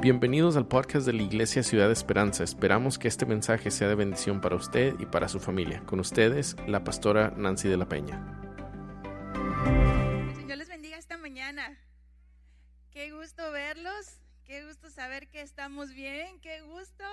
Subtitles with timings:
[0.00, 2.44] Bienvenidos al podcast de la Iglesia Ciudad Esperanza.
[2.44, 5.82] Esperamos que este mensaje sea de bendición para usted y para su familia.
[5.86, 8.16] Con ustedes, la pastora Nancy de la Peña.
[10.36, 11.76] Señor les bendiga esta mañana.
[12.92, 17.04] Qué gusto verlos, qué gusto saber que estamos bien, qué gusto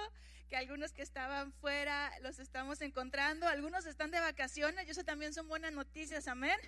[0.48, 5.34] que algunos que estaban fuera los estamos encontrando, algunos están de vacaciones y eso también
[5.34, 6.60] son buenas noticias, amén.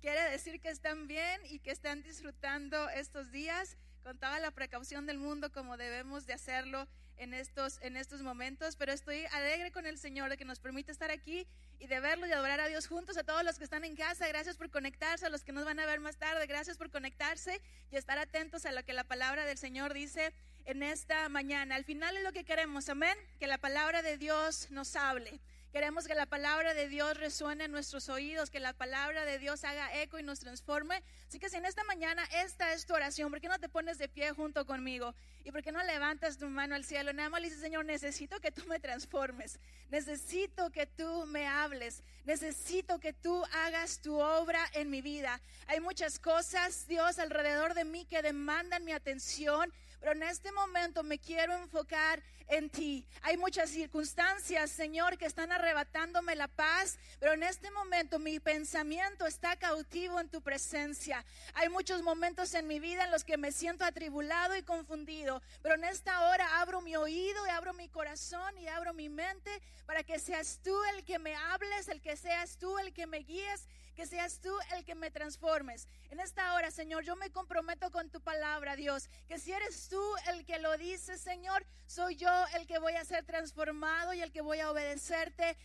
[0.00, 5.06] Quiere decir que están bien y que están disfrutando estos días con toda la precaución
[5.06, 6.86] del mundo como debemos de hacerlo
[7.18, 10.92] en estos, en estos momentos, pero estoy alegre con el Señor de que nos permite
[10.92, 11.46] estar aquí
[11.80, 14.26] y de verlo y adorar a Dios juntos, a todos los que están en casa,
[14.28, 17.60] gracias por conectarse, a los que nos van a ver más tarde, gracias por conectarse
[17.90, 20.32] y estar atentos a lo que la palabra del Señor dice
[20.64, 21.74] en esta mañana.
[21.74, 25.40] Al final es lo que queremos, amén, que la palabra de Dios nos hable.
[25.72, 29.64] Queremos que la palabra de Dios resuene en nuestros oídos, que la palabra de Dios
[29.64, 31.02] haga eco y nos transforme.
[31.28, 33.98] Así que si en esta mañana esta es tu oración, ¿por qué no te pones
[33.98, 35.14] de pie junto conmigo?
[35.44, 37.12] ¿Y por qué no levantas tu mano al cielo?
[37.12, 39.60] Nada más le dices, Señor, necesito que tú me transformes.
[39.90, 42.02] Necesito que tú me hables.
[42.24, 45.38] Necesito que tú hagas tu obra en mi vida.
[45.66, 51.02] Hay muchas cosas, Dios, alrededor de mí que demandan mi atención pero en este momento
[51.02, 53.06] me quiero enfocar en ti.
[53.22, 59.26] Hay muchas circunstancias, Señor, que están arrebatándome la paz, pero en este momento mi pensamiento
[59.26, 61.24] está cautivo en tu presencia.
[61.54, 65.74] Hay muchos momentos en mi vida en los que me siento atribulado y confundido, pero
[65.74, 69.50] en esta hora abro mi oído y abro mi corazón y abro mi mente
[69.86, 73.18] para que seas tú el que me hables, el que seas tú el que me
[73.18, 75.88] guíes que seas tú el que me transformes.
[76.10, 80.00] En esta hora, Señor, yo me comprometo con tu palabra, Dios, que si eres tú
[80.28, 84.32] el que lo dice, Señor, soy yo el que voy a ser transformado y el
[84.32, 85.56] que voy a obedecerte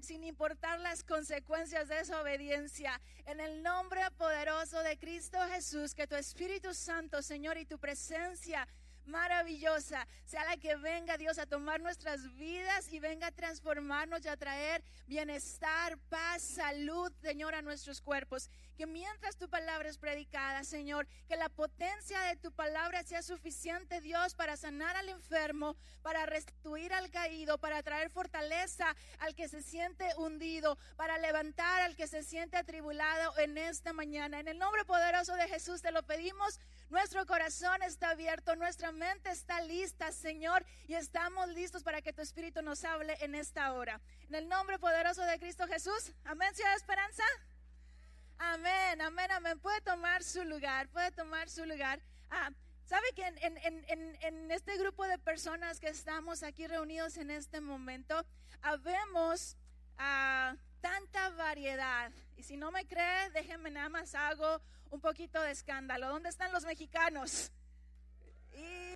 [0.00, 3.00] sin importar las consecuencias de esa obediencia.
[3.26, 8.66] En el nombre poderoso de Cristo Jesús, que tu Espíritu Santo, Señor, y tu presencia
[9.06, 14.28] maravillosa sea la que venga Dios a tomar nuestras vidas y venga a transformarnos y
[14.28, 18.48] a traer bienestar, paz, salud, Señor, a nuestros cuerpos.
[18.76, 24.00] Que mientras tu palabra es predicada, Señor, que la potencia de tu palabra sea suficiente,
[24.00, 29.62] Dios, para sanar al enfermo, para restituir al caído, para traer fortaleza al que se
[29.62, 34.40] siente hundido, para levantar al que se siente atribulado en esta mañana.
[34.40, 36.58] En el nombre poderoso de Jesús te lo pedimos.
[36.90, 42.22] Nuestro corazón está abierto, nuestra mente está lista, Señor, y estamos listos para que tu
[42.22, 44.00] Espíritu nos hable en esta hora.
[44.28, 46.12] En el nombre poderoso de Cristo Jesús.
[46.24, 47.24] Amén, Ciudad de Esperanza.
[48.38, 49.58] Amén, amén, amén.
[49.60, 52.00] Puede tomar su lugar, puede tomar su lugar.
[52.30, 52.50] Ah,
[52.84, 58.26] ¿Sabe que en, este grupo de personas que estamos aquí reunidos en este momento,
[58.62, 59.56] habemos
[59.98, 62.12] ah, tanta variedad?
[62.36, 66.08] Y si no me cree, déjenme nada más hago un poquito de escándalo.
[66.08, 67.52] ¿Dónde están los mexicanos?
[68.52, 68.94] Y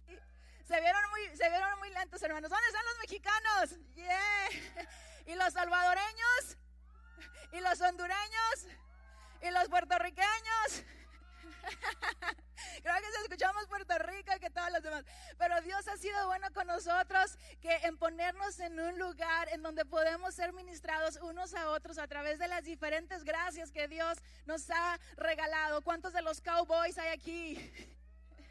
[0.64, 2.50] se vieron muy, se vieron muy lentos, hermanos.
[2.50, 3.76] ¿Dónde están los mexicanos?
[5.26, 6.58] ¿Y los salvadoreños?
[7.52, 8.66] ¿Y los hondureños?
[9.42, 10.84] ¿Y los puertorriqueños?
[12.82, 15.04] Creo que se escuchamos Puerto Rico que todos los demás.
[15.38, 19.84] Pero Dios ha sido bueno con nosotros que en ponernos en un lugar en donde
[19.84, 24.70] podemos ser ministrados unos a otros a través de las diferentes gracias que Dios nos
[24.70, 25.82] ha regalado.
[25.82, 27.72] ¿Cuántos de los cowboys hay aquí?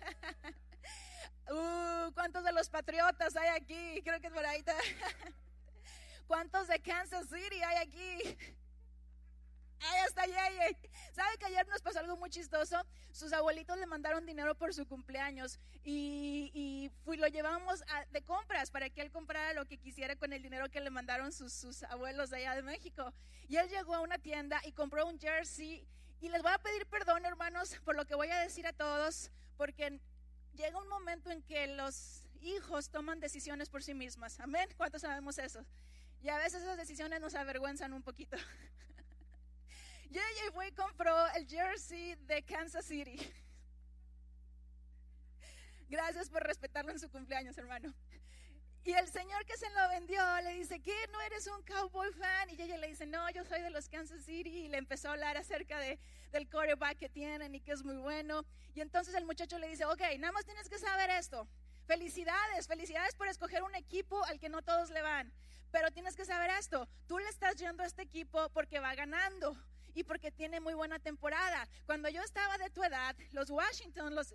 [1.52, 4.02] uh, ¿Cuántos de los patriotas hay aquí?
[4.04, 4.64] Creo que es por ahí.
[6.28, 8.38] ¿Cuántos de Kansas City hay aquí?
[9.80, 10.78] Ahí está Yeye.
[11.12, 12.82] ¿Sabe que ayer nos pasó algo muy chistoso?
[13.12, 18.90] Sus abuelitos le mandaron dinero por su cumpleaños y, y lo llevamos de compras para
[18.90, 22.30] que él comprara lo que quisiera con el dinero que le mandaron sus, sus abuelos
[22.30, 23.14] de allá de México.
[23.48, 25.88] Y él llegó a una tienda y compró un jersey.
[26.20, 29.32] Y les voy a pedir perdón, hermanos, por lo que voy a decir a todos,
[29.56, 30.00] porque
[30.56, 34.40] llega un momento en que los hijos toman decisiones por sí mismas.
[34.40, 34.70] Amén.
[34.78, 35.66] ¿Cuántos sabemos eso?
[36.22, 38.38] Y a veces esas decisiones nos avergüenzan un poquito.
[40.10, 43.18] JJ fue y compró el jersey de Kansas City.
[45.90, 47.94] Gracias por respetarlo en su cumpleaños, hermano.
[48.84, 50.96] Y el señor que se lo vendió le dice, ¿qué?
[51.12, 52.50] ¿No eres un cowboy fan?
[52.50, 54.50] Y ella le dice, no, yo soy de los Kansas City.
[54.50, 56.00] Y le empezó a hablar acerca de,
[56.32, 58.46] del quarterback que tienen y que es muy bueno.
[58.76, 61.50] Y entonces el muchacho le dice, ok, nada más tienes que saber esto.
[61.86, 65.34] Felicidades, felicidades por escoger un equipo al que no todos le van.
[65.72, 69.58] Pero tienes que saber esto, tú le estás yendo a este equipo porque va ganando
[69.98, 71.68] y porque tiene muy buena temporada.
[71.88, 74.32] Cuando yo estaba de tu edad, los Washington, los,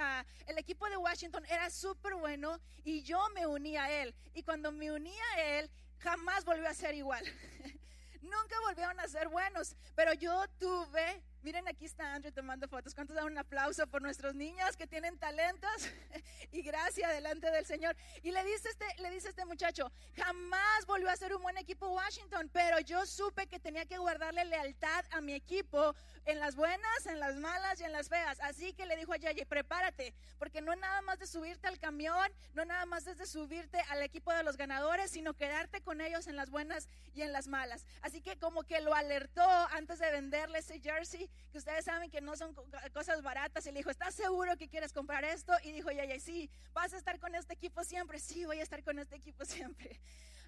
[0.00, 4.12] ah, el equipo de Washington era súper bueno y yo me uní a él.
[4.34, 5.70] Y cuando me uní a él,
[6.00, 7.24] jamás volvió a ser igual.
[8.20, 12.94] Nunca volvieron a ser buenos, pero yo tuve Miren, aquí está Andrew tomando fotos.
[12.94, 15.70] ¿Cuántos dan un aplauso por nuestros niños que tienen talentos
[16.52, 17.96] y gracia delante del Señor?
[18.22, 21.88] Y le dice este, le dice este muchacho, jamás volvió a ser un buen equipo
[21.88, 25.94] Washington, pero yo supe que tenía que guardarle lealtad a mi equipo
[26.26, 28.38] en las buenas, en las malas y en las feas.
[28.40, 32.66] Así que le dijo a prepárate, porque no nada más de subirte al camión, no
[32.66, 36.36] nada más es de subirte al equipo de los ganadores, sino quedarte con ellos en
[36.36, 37.86] las buenas y en las malas.
[38.02, 42.20] Así que como que lo alertó antes de venderle ese jersey que ustedes saben que
[42.20, 42.54] no son
[42.92, 43.66] cosas baratas.
[43.66, 45.52] Y le dijo, ¿estás seguro que quieres comprar esto?
[45.64, 48.18] Y dijo, ya, ya, sí, ¿vas a estar con este equipo siempre?
[48.20, 50.00] Sí, voy a estar con este equipo siempre.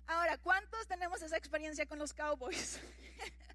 [0.06, 2.80] Ahora, ¿cuántos tenemos esa experiencia con los Cowboys?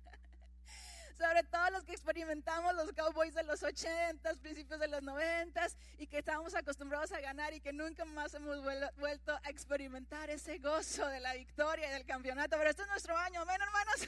[1.17, 5.67] sobre todo los que experimentamos los Cowboys de los 80, principios de los 90
[5.97, 8.63] y que estábamos acostumbrados a ganar y que nunca más hemos
[8.97, 12.55] vuelto a experimentar ese gozo de la victoria y del campeonato.
[12.57, 14.07] Pero este es nuestro año, amén, hermanos.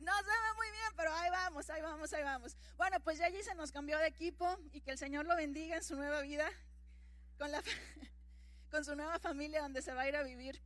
[0.00, 2.56] No se ve muy bien, pero ahí vamos, ahí vamos, ahí vamos.
[2.76, 5.76] Bueno, pues ya allí se nos cambió de equipo y que el Señor lo bendiga
[5.76, 6.50] en su nueva vida,
[7.38, 7.62] con, la,
[8.72, 10.60] con su nueva familia donde se va a ir a vivir.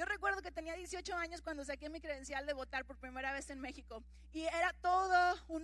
[0.00, 3.50] Yo recuerdo que tenía 18 años cuando saqué mi credencial de votar por primera vez
[3.50, 4.02] en México
[4.32, 5.62] y era todo un,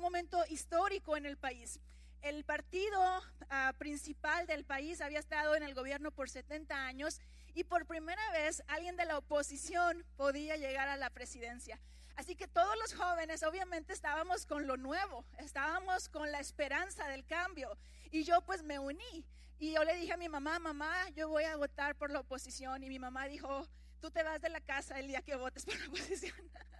[0.00, 1.78] momento histórico en el país.
[2.20, 3.00] El partido
[3.48, 7.20] ah, principal del país había estado en el gobierno por 70 años
[7.54, 11.78] y por primera vez alguien de la oposición podía llegar a la presidencia.
[12.16, 17.26] Así que todos los jóvenes obviamente estábamos con lo nuevo, estábamos con la esperanza del
[17.26, 17.76] cambio
[18.10, 19.24] y yo pues me uní.
[19.58, 22.82] Y yo le dije a mi mamá, mamá, yo voy a votar por la oposición.
[22.84, 23.66] Y mi mamá dijo,
[24.00, 26.36] tú te vas de la casa el día que votes por la oposición.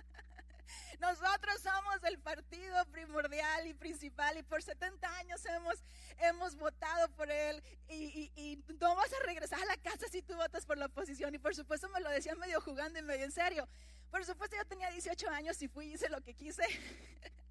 [1.00, 5.82] Nosotros somos el partido primordial y principal y por 70 años hemos,
[6.19, 10.34] hemos votado por él y, y, no vas a regresar a la casa si tú
[10.37, 11.34] votas por la oposición.
[11.34, 13.69] Y por supuesto me lo decía medio jugando y medio en serio.
[14.10, 16.62] Por supuesto yo tenía 18 años y fui y hice lo que quise.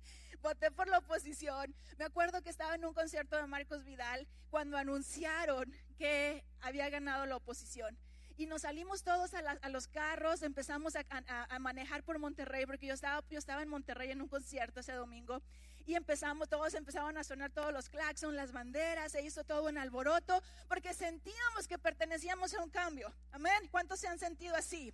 [0.45, 1.73] voté por la oposición.
[1.97, 7.25] Me acuerdo que estaba en un concierto de Marcos Vidal cuando anunciaron que había ganado
[7.25, 7.97] la oposición.
[8.37, 13.23] Y nos salimos todos a, los carros, empezamos a, manejar por Monterrey, porque yo estaba,
[13.29, 15.41] yo estaba en Monterrey en un concierto ese domingo.
[15.85, 19.77] Y empezamos, todos empezaban a sonar todos los claxons, las banderas, se hizo todo un
[19.77, 23.13] alboroto, porque sentíamos que pertenecíamos a un cambio.
[23.31, 23.69] Amén.
[23.71, 24.93] ¿Cuántos se han sentido así?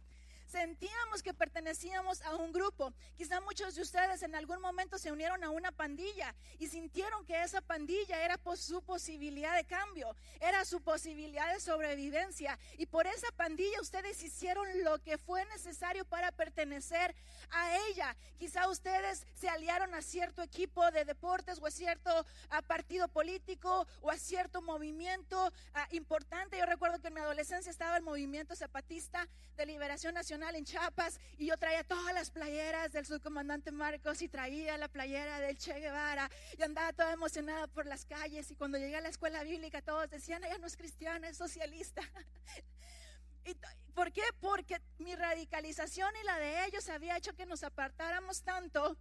[0.51, 2.94] Sentíamos que pertenecíamos a un grupo.
[3.15, 7.42] Quizá muchos de ustedes en algún momento se unieron a una pandilla y sintieron que
[7.42, 12.59] esa pandilla era por su posibilidad de cambio, era su posibilidad de sobrevivencia.
[12.77, 17.15] Y por esa pandilla ustedes hicieron lo que fue necesario para pertenecer
[17.51, 18.18] a ella.
[18.38, 22.25] Quizá ustedes se aliaron a cierto equipo de deportes o a cierto
[22.68, 25.54] partido político o a cierto movimiento
[25.92, 26.57] importante.
[26.57, 31.19] Yo recuerdo que en mi adolescencia estaba el movimiento zapatista de liberación nacional en Chiapas
[31.38, 35.79] y yo traía todas las playeras del subcomandante Marcos y traía la playera del Che
[35.79, 39.81] Guevara y andaba toda emocionada por las calles y cuando llegué a la escuela bíblica
[39.83, 42.01] todos decían, ella no es cristiana, es socialista.
[43.45, 43.55] ¿Y
[43.93, 44.23] ¿Por qué?
[44.39, 48.97] Porque mi radicalización y la de ellos había hecho que nos apartáramos tanto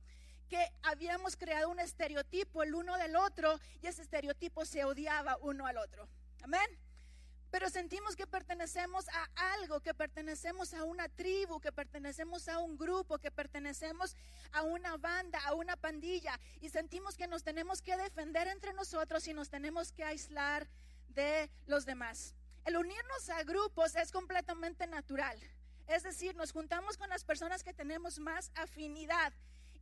[0.49, 5.67] que habíamos creado un estereotipo el uno del otro y ese estereotipo se odiaba uno
[5.67, 6.07] al otro.
[6.43, 6.90] Amén
[7.51, 12.77] pero sentimos que pertenecemos a algo, que pertenecemos a una tribu, que pertenecemos a un
[12.77, 14.15] grupo, que pertenecemos
[14.53, 19.27] a una banda, a una pandilla, y sentimos que nos tenemos que defender entre nosotros
[19.27, 20.69] y nos tenemos que aislar
[21.09, 22.35] de los demás.
[22.65, 25.39] El unirnos a grupos es completamente natural,
[25.89, 29.33] es decir, nos juntamos con las personas que tenemos más afinidad.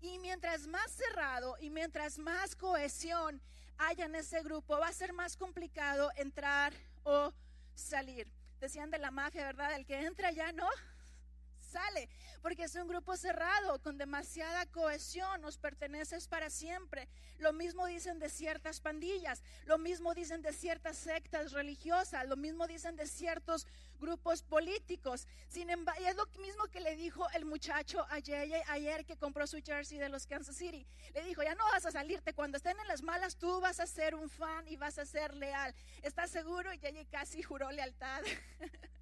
[0.01, 3.43] Y mientras más cerrado y mientras más cohesión
[3.79, 7.33] haya en ese grupo, va a ser más complicado entrar o
[7.79, 8.31] salir.
[8.61, 9.75] Decían de la mafia, ¿verdad?
[9.75, 10.69] El que entra ya no
[11.69, 12.09] sale,
[12.43, 17.09] porque es un grupo cerrado, con demasiada cohesión, nos perteneces para siempre.
[17.39, 22.67] Lo mismo dicen de ciertas pandillas, lo mismo dicen de ciertas sectas religiosas, lo mismo
[22.67, 23.67] dicen de ciertos
[24.01, 25.27] grupos políticos.
[25.49, 29.61] Sin embargo, es lo mismo que le dijo el muchacho ayer, ayer que compró su
[29.63, 30.87] jersey de los Kansas City.
[31.15, 33.87] Le dijo, ya no vas a salirte, cuando estén en las malas tú vas a
[33.87, 35.75] ser un fan y vas a ser leal.
[36.03, 36.73] ¿Estás seguro?
[36.73, 38.23] Y ella casi juró lealtad.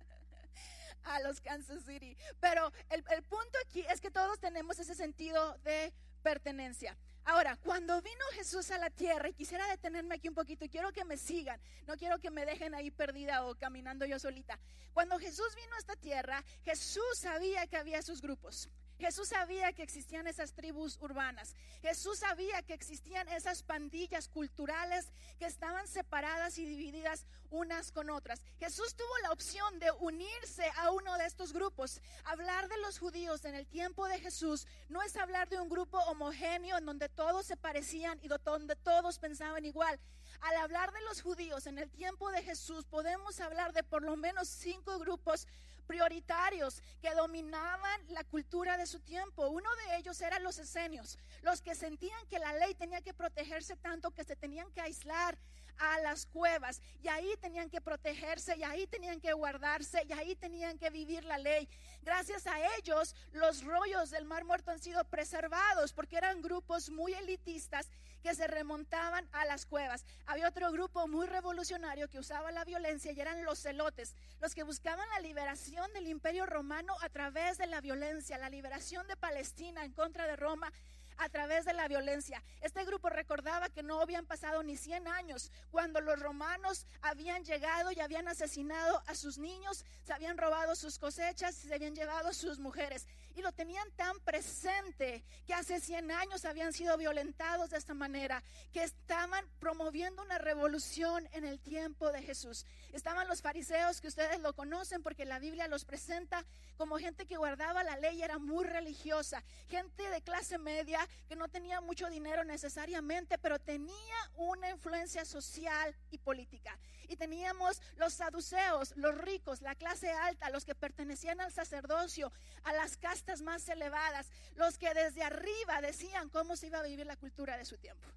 [1.06, 2.16] a los Kansas City.
[2.40, 6.96] Pero el, el punto aquí es que todos tenemos ese sentido de pertenencia.
[7.24, 10.92] Ahora, cuando vino Jesús a la tierra, y quisiera detenerme aquí un poquito, y quiero
[10.92, 14.60] que me sigan, no quiero que me dejen ahí perdida o caminando yo solita.
[14.92, 18.68] Cuando Jesús vino a esta tierra, Jesús sabía que había sus grupos.
[18.98, 21.54] Jesús sabía que existían esas tribus urbanas.
[21.82, 28.40] Jesús sabía que existían esas pandillas culturales que estaban separadas y divididas unas con otras.
[28.58, 32.00] Jesús tuvo la opción de unirse a uno de estos grupos.
[32.24, 35.98] Hablar de los judíos en el tiempo de Jesús no es hablar de un grupo
[35.98, 39.98] homogéneo en donde todos se parecían y donde todos pensaban igual.
[40.40, 44.16] Al hablar de los judíos en el tiempo de Jesús podemos hablar de por lo
[44.16, 45.46] menos cinco grupos
[45.86, 49.48] prioritarios que dominaban la cultura de su tiempo.
[49.48, 53.76] Uno de ellos eran los esenios, los que sentían que la ley tenía que protegerse
[53.76, 55.38] tanto que se tenían que aislar
[55.78, 60.36] a las cuevas y ahí tenían que protegerse y ahí tenían que guardarse y ahí
[60.36, 61.68] tenían que vivir la ley.
[62.02, 67.14] Gracias a ellos los rollos del Mar Muerto han sido preservados porque eran grupos muy
[67.14, 67.88] elitistas
[68.22, 70.04] que se remontaban a las cuevas.
[70.26, 74.64] Había otro grupo muy revolucionario que usaba la violencia y eran los celotes, los que
[74.64, 79.84] buscaban la liberación del imperio romano a través de la violencia, la liberación de Palestina
[79.84, 80.72] en contra de Roma
[81.18, 82.42] a través de la violencia.
[82.60, 87.92] Este grupo recordaba que no habían pasado ni 100 años cuando los romanos habían llegado
[87.92, 92.32] y habían asesinado a sus niños, se habían robado sus cosechas y se habían llevado
[92.32, 93.06] sus mujeres.
[93.34, 98.42] Y lo tenían tan presente que hace 100 años habían sido violentados de esta manera,
[98.72, 102.64] que estaban promoviendo una revolución en el tiempo de Jesús.
[102.96, 106.46] Estaban los fariseos que ustedes lo conocen porque la Biblia los presenta
[106.78, 111.48] como gente que guardaba la ley, era muy religiosa, gente de clase media que no
[111.48, 116.78] tenía mucho dinero necesariamente, pero tenía una influencia social y política.
[117.06, 122.32] Y teníamos los saduceos, los ricos, la clase alta, los que pertenecían al sacerdocio,
[122.64, 127.04] a las castas más elevadas, los que desde arriba decían cómo se iba a vivir
[127.04, 128.08] la cultura de su tiempo.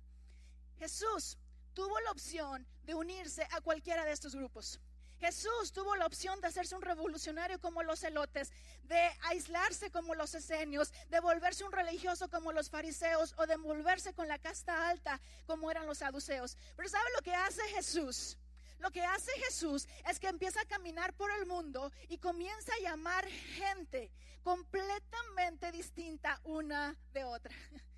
[0.77, 1.38] Jesús
[1.79, 4.81] tuvo la opción de unirse a cualquiera de estos grupos.
[5.17, 8.51] Jesús tuvo la opción de hacerse un revolucionario como los celotes,
[8.83, 14.13] de aislarse como los esenios, de volverse un religioso como los fariseos o de volverse
[14.13, 16.57] con la casta alta como eran los saduceos.
[16.75, 18.38] Pero ¿sabe lo que hace Jesús?
[18.79, 22.83] Lo que hace Jesús es que empieza a caminar por el mundo y comienza a
[22.83, 24.12] llamar gente
[24.43, 27.55] completamente distinta una de otra.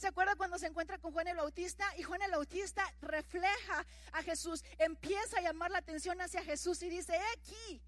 [0.00, 1.84] ¿Se acuerda cuando se encuentra con Juan el Bautista?
[1.98, 6.88] Y Juan el Bautista refleja a Jesús, empieza a llamar la atención hacia Jesús y
[6.88, 7.82] dice, he aquí,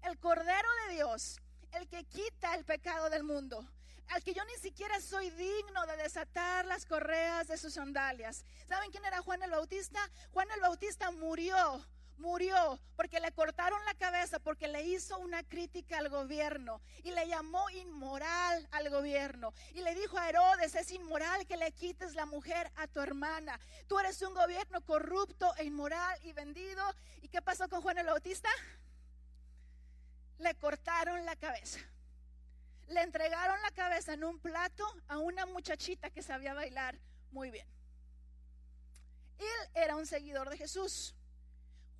[0.00, 1.38] el Cordero de Dios,
[1.72, 3.68] el que quita el pecado del mundo
[4.06, 8.46] al que yo ni siquiera soy digno de desatar las correas de sus sandalias.
[8.66, 10.00] ¿Saben quién era Juan el Bautista?
[10.32, 11.84] Juan el Bautista murió
[12.18, 17.26] murió porque le cortaron la cabeza, porque le hizo una crítica al gobierno y le
[17.28, 19.52] llamó inmoral al gobierno.
[19.74, 23.58] Y le dijo a Herodes, es inmoral que le quites la mujer a tu hermana.
[23.86, 26.82] Tú eres un gobierno corrupto e inmoral y vendido.
[27.22, 28.48] ¿Y qué pasó con Juan el Bautista?
[30.38, 31.80] Le cortaron la cabeza.
[32.88, 36.98] Le entregaron la cabeza en un plato a una muchachita que sabía bailar
[37.32, 37.66] muy bien.
[39.38, 41.14] Él era un seguidor de Jesús.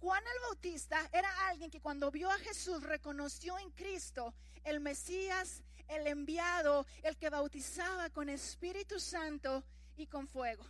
[0.00, 4.33] Juan el Bautista era alguien que cuando vio a Jesús reconoció en Cristo
[4.64, 9.64] el Mesías, el enviado, el que bautizaba con Espíritu Santo
[9.97, 10.64] y con fuego.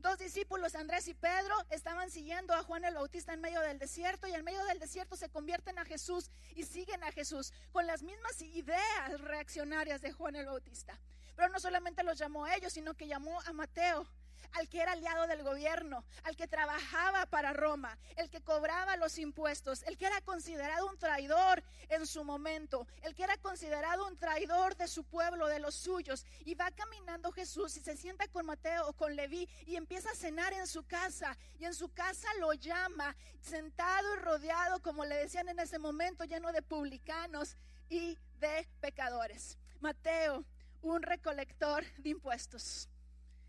[0.00, 4.26] Dos discípulos, Andrés y Pedro, estaban siguiendo a Juan el Bautista en medio del desierto
[4.26, 8.02] y en medio del desierto se convierten a Jesús y siguen a Jesús con las
[8.02, 10.98] mismas ideas reaccionarias de Juan el Bautista.
[11.36, 14.06] Pero no solamente los llamó a ellos, sino que llamó a Mateo,
[14.52, 19.18] al que era aliado del gobierno, al que trabajaba para Roma, el que cobraba los
[19.18, 24.16] impuestos, el que era considerado un traidor en su momento, el que era considerado un
[24.16, 26.26] traidor de su pueblo, de los suyos.
[26.44, 30.14] Y va caminando Jesús y se sienta con Mateo o con Leví y empieza a
[30.14, 31.36] cenar en su casa.
[31.58, 36.24] Y en su casa lo llama, sentado y rodeado, como le decían en ese momento,
[36.24, 37.56] lleno de publicanos
[37.88, 39.58] y de pecadores.
[39.80, 40.44] Mateo,
[40.82, 42.88] un recolector de impuestos.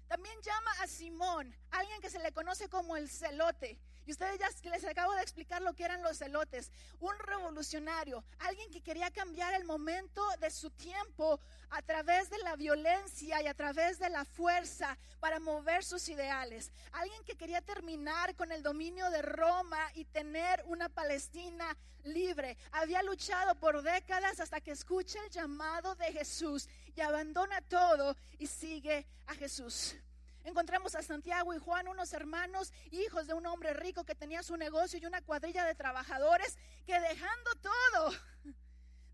[0.09, 3.79] También llama a Simón, alguien que se le conoce como el celote.
[4.07, 6.71] Y ustedes ya les acabo de explicar lo que eran los celotes.
[6.99, 11.39] Un revolucionario, alguien que quería cambiar el momento de su tiempo
[11.69, 16.71] a través de la violencia y a través de la fuerza para mover sus ideales.
[16.91, 22.57] Alguien que quería terminar con el dominio de Roma y tener una Palestina libre.
[22.71, 28.47] Había luchado por décadas hasta que escucha el llamado de Jesús y abandona todo y
[28.47, 29.95] sigue a Jesús.
[30.43, 34.55] Encontramos a Santiago y Juan, unos hermanos, hijos de un hombre rico que tenía su
[34.57, 38.13] negocio y una cuadrilla de trabajadores que dejando todo,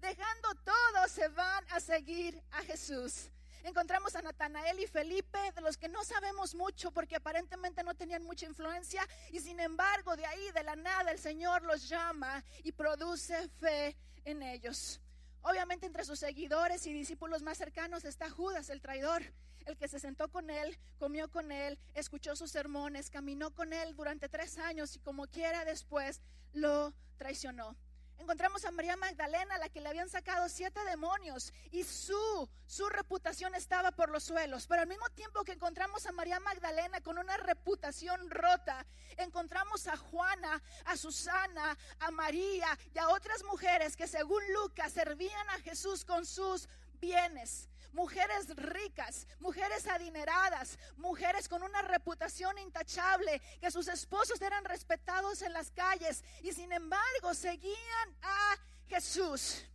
[0.01, 3.29] dejando todo, se van a seguir a Jesús.
[3.63, 8.23] Encontramos a Natanael y Felipe, de los que no sabemos mucho porque aparentemente no tenían
[8.23, 12.71] mucha influencia y sin embargo de ahí, de la nada, el Señor los llama y
[12.71, 15.01] produce fe en ellos.
[15.47, 19.21] Obviamente entre sus seguidores y discípulos más cercanos está Judas, el traidor,
[19.67, 23.95] el que se sentó con él, comió con él, escuchó sus sermones, caminó con él
[23.95, 26.23] durante tres años y como quiera después
[26.53, 27.77] lo traicionó.
[28.17, 33.53] Encontramos a María Magdalena, la que le habían sacado siete demonios y su, su reputación
[33.55, 34.65] estaba por los suelos.
[34.67, 38.85] Pero al mismo tiempo que encontramos a María Magdalena con una reputación rota,
[39.17, 45.49] encontramos a Juana, a Susana, a María y a otras mujeres que según Lucas servían
[45.49, 46.67] a Jesús con sus
[46.99, 55.41] bienes mujeres ricas, mujeres adineradas, mujeres con una reputación intachable, que sus esposos eran respetados
[55.41, 59.65] en las calles y sin embargo seguían a Jesús.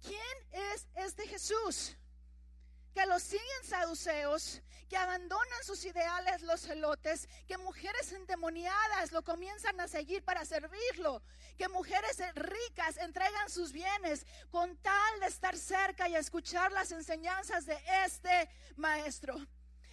[0.00, 1.96] ¿Quién es este Jesús?
[2.94, 9.80] Que los siguen saduceos, que abandonan sus ideales los celotes, que mujeres endemoniadas lo comienzan
[9.80, 11.22] a seguir para servirlo,
[11.56, 17.64] que mujeres ricas entregan sus bienes con tal de estar cerca y escuchar las enseñanzas
[17.64, 19.34] de este maestro.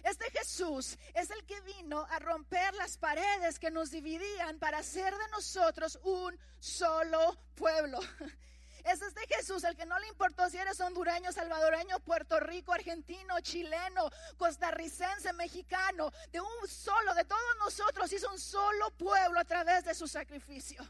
[0.02, 5.12] Este Jesús es el que vino a romper las paredes que nos dividían para hacer
[5.14, 8.00] de nosotros un solo pueblo.
[8.84, 13.40] Es este Jesús el que no le importó si eres hondureño, salvadoreño, Puerto Rico, argentino,
[13.40, 16.10] chileno, costarricense, mexicano.
[16.30, 20.82] De un solo, de todos nosotros hizo un solo pueblo a través de su sacrificio.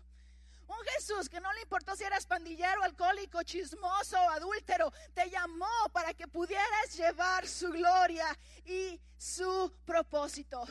[0.68, 6.14] Un Jesús que no le importó si eras pandillero, alcohólico, chismoso adúltero, te llamó para
[6.14, 8.26] que pudieras llevar su gloria
[8.64, 10.64] y su propósito.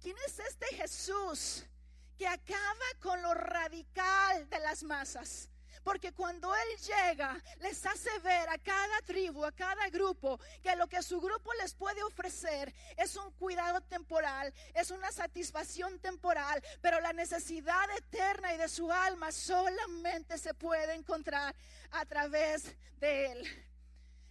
[0.00, 1.64] ¿Quién es este Jesús
[2.16, 5.48] que acaba con lo radical de las masas?
[5.84, 10.88] Porque cuando Él llega, les hace ver a cada tribu, a cada grupo, que lo
[10.88, 17.00] que su grupo les puede ofrecer es un cuidado temporal, es una satisfacción temporal, pero
[17.00, 21.54] la necesidad eterna y de su alma solamente se puede encontrar
[21.90, 23.66] a través de Él.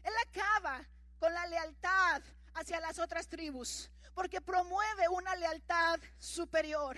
[0.04, 0.82] Él acaba
[1.20, 2.24] con la lealtad
[2.56, 6.98] hacia las otras tribus, porque promueve una lealtad superior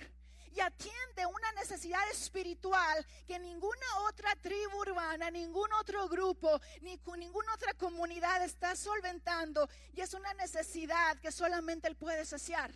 [0.56, 7.52] y atiende una necesidad espiritual que ninguna otra tribu urbana, ningún otro grupo, ni ninguna
[7.54, 9.68] otra comunidad está solventando.
[9.94, 12.72] Y es una necesidad que solamente Él puede saciar.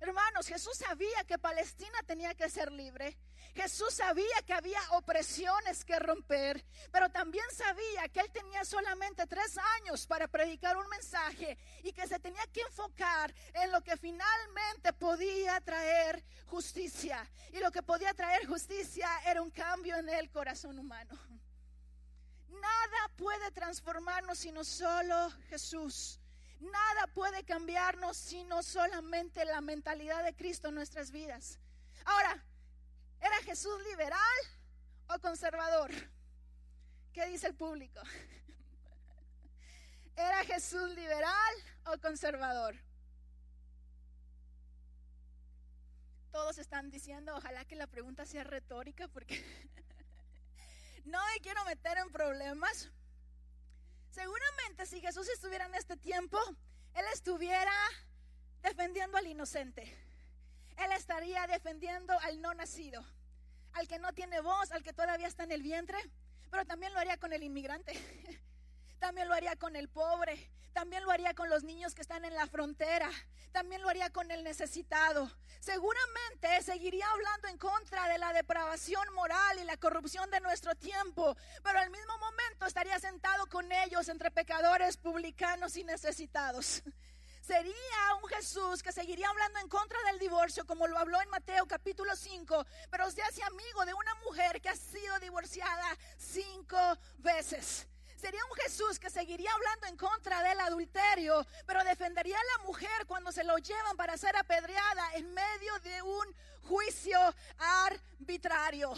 [0.00, 3.16] Hermanos, Jesús sabía que Palestina tenía que ser libre.
[3.54, 6.62] Jesús sabía que había opresiones que romper,
[6.92, 12.06] pero también sabía que él tenía solamente tres años para predicar un mensaje y que
[12.06, 17.26] se tenía que enfocar en lo que finalmente podía traer justicia.
[17.52, 21.18] Y lo que podía traer justicia era un cambio en el corazón humano.
[22.50, 26.20] Nada puede transformarnos sino solo Jesús.
[26.60, 31.58] Nada puede cambiarnos sino solamente la mentalidad de Cristo en nuestras vidas.
[32.04, 32.42] Ahora,
[33.20, 34.38] ¿era Jesús liberal
[35.08, 35.90] o conservador?
[37.12, 38.00] ¿Qué dice el público?
[40.16, 41.54] ¿Era Jesús liberal
[41.86, 42.76] o conservador?
[46.32, 49.42] Todos están diciendo, ojalá que la pregunta sea retórica porque
[51.04, 52.90] no me quiero meter en problemas,
[54.16, 56.38] Seguramente si Jesús estuviera en este tiempo,
[56.94, 57.70] Él estuviera
[58.62, 59.82] defendiendo al inocente.
[60.78, 63.04] Él estaría defendiendo al no nacido,
[63.74, 65.98] al que no tiene voz, al que todavía está en el vientre,
[66.50, 67.92] pero también lo haría con el inmigrante.
[68.98, 70.50] También lo haría con el pobre.
[70.72, 73.10] También lo haría con los niños que están en la frontera.
[73.50, 75.30] También lo haría con el necesitado.
[75.58, 81.34] Seguramente seguiría hablando en contra de la depravación moral y la corrupción de nuestro tiempo.
[81.62, 86.82] Pero al mismo momento estaría sentado con ellos entre pecadores, publicanos y necesitados.
[87.40, 91.64] Sería un Jesús que seguiría hablando en contra del divorcio, como lo habló en Mateo
[91.66, 96.76] capítulo 5, pero se hace amigo de una mujer que ha sido divorciada cinco
[97.18, 97.86] veces.
[98.16, 103.06] Sería un Jesús que seguiría hablando en contra del adulterio, pero defendería a la mujer
[103.06, 107.18] cuando se lo llevan para ser apedreada en medio de un juicio
[107.58, 108.94] arbitrario.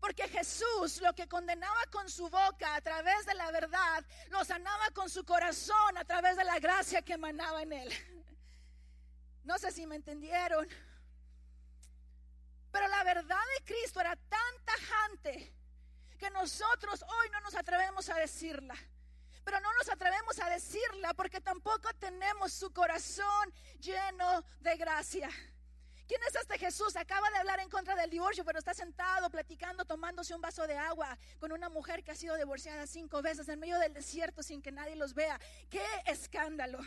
[0.00, 4.90] Porque Jesús lo que condenaba con su boca a través de la verdad, lo sanaba
[4.90, 7.92] con su corazón a través de la gracia que emanaba en él.
[9.44, 10.68] No sé si me entendieron.
[12.70, 15.57] Pero la verdad de Cristo era tan tajante
[16.18, 18.74] que nosotros hoy no nos atrevemos a decirla.
[19.44, 25.30] Pero no nos atrevemos a decirla porque tampoco tenemos su corazón lleno de gracia.
[26.06, 26.96] ¿Quién es este Jesús?
[26.96, 30.76] Acaba de hablar en contra del divorcio, pero está sentado, platicando, tomándose un vaso de
[30.76, 34.62] agua con una mujer que ha sido divorciada cinco veces en medio del desierto sin
[34.62, 35.38] que nadie los vea.
[35.68, 36.78] ¡Qué escándalo!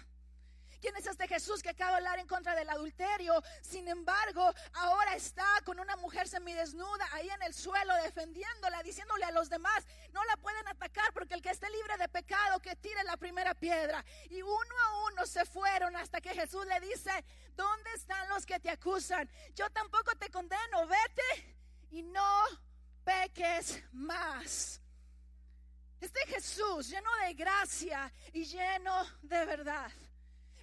[0.82, 3.42] ¿Quién es este Jesús que acaba de hablar en contra del adulterio?
[3.62, 9.32] Sin embargo, ahora está con una mujer semidesnuda ahí en el suelo defendiéndola, diciéndole a
[9.32, 13.04] los demás, no la pueden atacar porque el que esté libre de pecado que tire
[13.04, 14.04] la primera piedra.
[14.32, 17.12] Y uno a uno se fueron hasta que Jesús le dice,
[17.56, 19.30] ¿dónde están los que te acusan?
[19.54, 21.58] Yo tampoco te condeno, vete
[21.92, 22.44] y no
[23.04, 24.82] peques más.
[26.00, 29.92] Este Jesús lleno de gracia y lleno de verdad.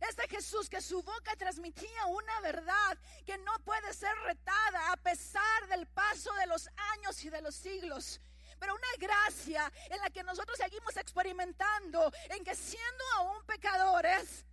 [0.01, 5.69] Este Jesús que su boca transmitía una verdad que no puede ser retada a pesar
[5.69, 8.21] del paso de los años y de los siglos.
[8.59, 14.45] Pero una gracia en la que nosotros seguimos experimentando, en que siendo aún pecadores,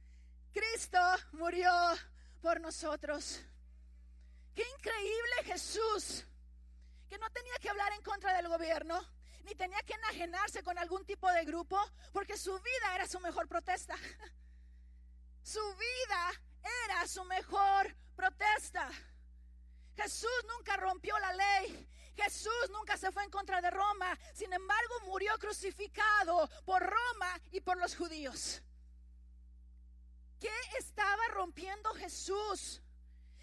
[0.54, 1.00] Cristo
[1.34, 1.72] murió
[2.42, 3.42] por nosotros.
[4.54, 6.26] Qué increíble Jesús,
[7.10, 9.04] que no tenía que hablar en contra del gobierno,
[9.44, 11.80] ni tenía que enajenarse con algún tipo de grupo,
[12.14, 13.96] porque su vida era su mejor protesta.
[15.46, 16.32] Su vida
[16.88, 18.90] era su mejor protesta.
[19.96, 21.88] Jesús nunca rompió la ley.
[22.16, 24.18] Jesús nunca se fue en contra de Roma.
[24.34, 28.64] Sin embargo, murió crucificado por Roma y por los judíos.
[30.40, 32.82] ¿Qué estaba rompiendo Jesús?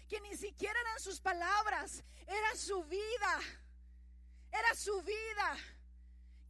[0.09, 3.39] Que ni siquiera eran sus palabras, era su vida.
[4.51, 5.57] Era su vida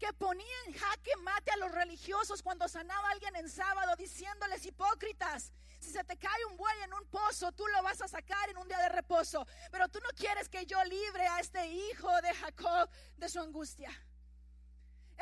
[0.03, 4.65] que ponía en jaque mate a los religiosos cuando sanaba a alguien en sábado diciéndoles
[4.65, 5.53] hipócritas.
[5.79, 8.57] Si se te cae un buey en un pozo, tú lo vas a sacar en
[8.57, 9.47] un día de reposo.
[9.71, 13.91] Pero tú no quieres que yo libre a este hijo de Jacob de su angustia.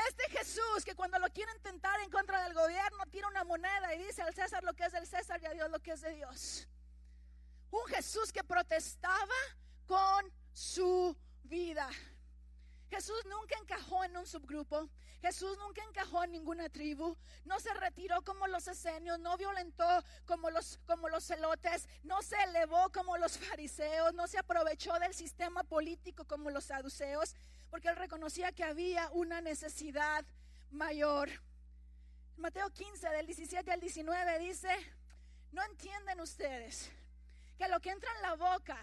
[0.09, 3.99] Este Jesús que cuando lo quieren tentar en contra del gobierno tira una moneda y
[3.99, 6.13] dice al César lo que es del César y a Dios lo que es de
[6.15, 6.67] Dios.
[7.69, 9.41] Un Jesús que protestaba
[9.85, 11.87] con su vida.
[12.91, 14.89] Jesús nunca encajó en un subgrupo.
[15.21, 17.15] Jesús nunca encajó en ninguna tribu.
[17.45, 22.35] No se retiró como los esenios, no violentó como los, como los celotes, no se
[22.43, 27.33] elevó como los fariseos, no se aprovechó del sistema político como los saduceos,
[27.69, 30.25] porque él reconocía que había una necesidad
[30.69, 31.29] mayor.
[32.35, 34.69] Mateo 15, del 17 al 19 dice,
[35.53, 36.91] no entienden ustedes
[37.57, 38.77] que lo que entra en la boca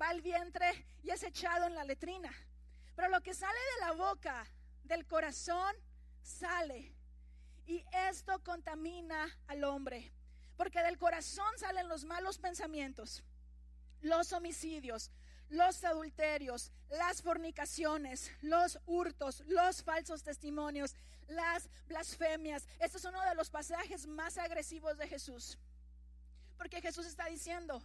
[0.00, 2.30] va al vientre y es echado en la letrina.
[2.98, 4.44] Pero lo que sale de la boca,
[4.82, 5.72] del corazón,
[6.20, 6.92] sale.
[7.64, 10.10] Y esto contamina al hombre.
[10.56, 13.22] Porque del corazón salen los malos pensamientos,
[14.00, 15.12] los homicidios,
[15.48, 20.96] los adulterios, las fornicaciones, los hurtos, los falsos testimonios,
[21.28, 22.66] las blasfemias.
[22.80, 25.56] Este es uno de los pasajes más agresivos de Jesús.
[26.56, 27.80] Porque Jesús está diciendo,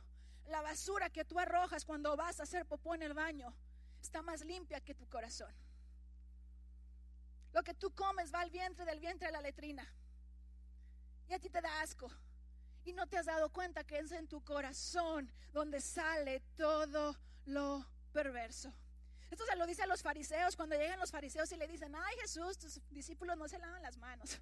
[0.47, 3.53] la basura que tú arrojas cuando vas a hacer popó en el baño
[4.03, 5.53] está más limpia que tu corazón.
[7.53, 9.87] Lo que tú comes va al vientre, del vientre a la letrina.
[11.29, 12.11] Y a ti te da asco.
[12.83, 17.85] Y no te has dado cuenta que es en tu corazón donde sale todo lo
[18.11, 18.73] perverso.
[19.31, 22.15] Esto se lo dice a los fariseos cuando llegan los fariseos y le dicen, ay
[22.21, 24.39] Jesús, tus discípulos no se lavan las manos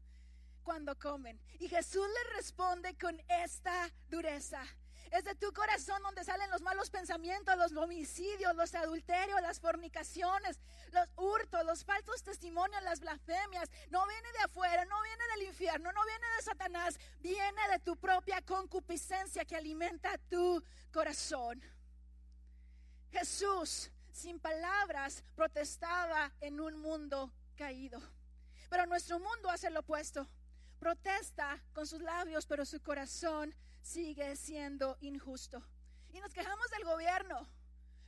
[0.64, 1.38] cuando comen.
[1.60, 4.64] Y Jesús le responde con esta dureza.
[5.10, 10.58] Es de tu corazón donde salen los malos pensamientos, los homicidios, los adulterios, las fornicaciones,
[10.92, 13.70] los hurtos, los falsos testimonios, las blasfemias.
[13.90, 17.96] No viene de afuera, no viene del infierno, no viene de Satanás, viene de tu
[17.96, 20.62] propia concupiscencia que alimenta tu
[20.92, 21.62] corazón.
[23.12, 28.00] Jesús, sin palabras, protestaba en un mundo caído.
[28.68, 30.28] Pero nuestro mundo hace lo opuesto.
[30.80, 33.54] Protesta con sus labios, pero su corazón
[33.84, 35.62] sigue siendo injusto.
[36.12, 37.46] Y nos quejamos del gobierno,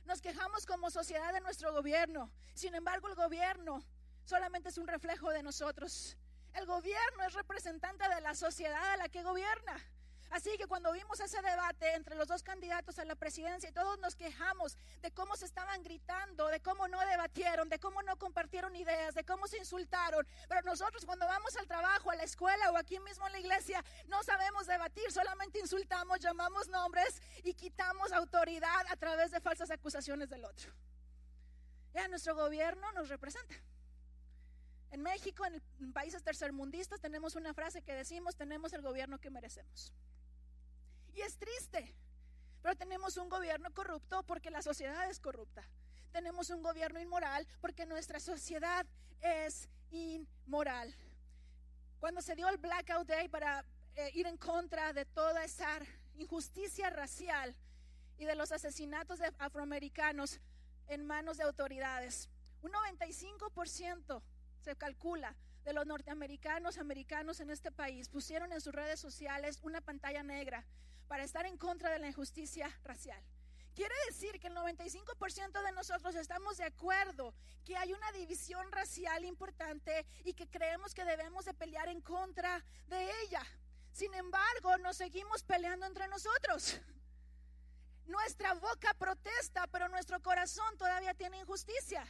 [0.05, 2.31] nos quejamos como sociedad de nuestro gobierno.
[2.53, 3.83] Sin embargo, el gobierno
[4.25, 6.17] solamente es un reflejo de nosotros.
[6.53, 9.77] El gobierno es representante de la sociedad a la que gobierna.
[10.31, 14.15] Así que cuando vimos ese debate entre los dos candidatos a la presidencia todos nos
[14.15, 19.15] quejamos de cómo se estaban gritando, de cómo no debatieron, de cómo no compartieron ideas,
[19.15, 20.27] de cómo se insultaron.
[20.49, 23.83] Pero nosotros cuando vamos al trabajo, a la escuela o aquí mismo en la iglesia,
[24.07, 30.29] no sabemos debatir, solamente insultamos, llamamos nombres y quitamos autoridad a través de falsas acusaciones
[30.29, 30.71] del otro.
[31.93, 33.55] Ya nuestro gobierno nos representa.
[34.91, 39.93] En México, en países tercermundistas, tenemos una frase que decimos, tenemos el gobierno que merecemos.
[41.17, 41.95] Y es triste.
[42.61, 45.67] Pero tenemos un gobierno corrupto porque la sociedad es corrupta.
[46.11, 48.85] Tenemos un gobierno inmoral porque nuestra sociedad
[49.21, 50.95] es inmoral.
[51.99, 55.79] Cuando se dio el Blackout Day para eh, ir en contra de toda esa
[56.17, 57.55] injusticia racial
[58.19, 60.39] y de los asesinatos de afroamericanos
[60.87, 62.29] en manos de autoridades,
[62.61, 64.21] un 95%
[64.61, 69.81] se calcula de los norteamericanos, americanos en este país, pusieron en sus redes sociales una
[69.81, 70.63] pantalla negra
[71.07, 73.21] para estar en contra de la injusticia racial.
[73.75, 79.23] Quiere decir que el 95% de nosotros estamos de acuerdo que hay una división racial
[79.23, 83.45] importante y que creemos que debemos de pelear en contra de ella.
[83.91, 86.79] Sin embargo, nos seguimos peleando entre nosotros.
[88.07, 92.03] Nuestra boca protesta, pero nuestro corazón todavía tiene injusticia.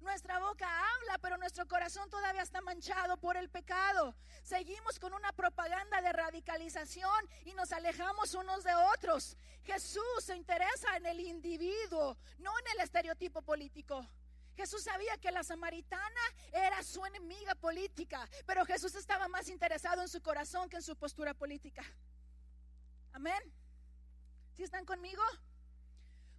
[0.00, 4.14] Nuestra boca habla, pero nuestro corazón todavía está manchado por el pecado.
[4.42, 9.36] Seguimos con una propaganda de radicalización y nos alejamos unos de otros.
[9.62, 14.06] Jesús se interesa en el individuo, no en el estereotipo político.
[14.56, 16.20] Jesús sabía que la samaritana
[16.52, 20.96] era su enemiga política, pero Jesús estaba más interesado en su corazón que en su
[20.96, 21.82] postura política.
[23.12, 23.40] Amén.
[24.54, 25.22] ¿Sí están conmigo?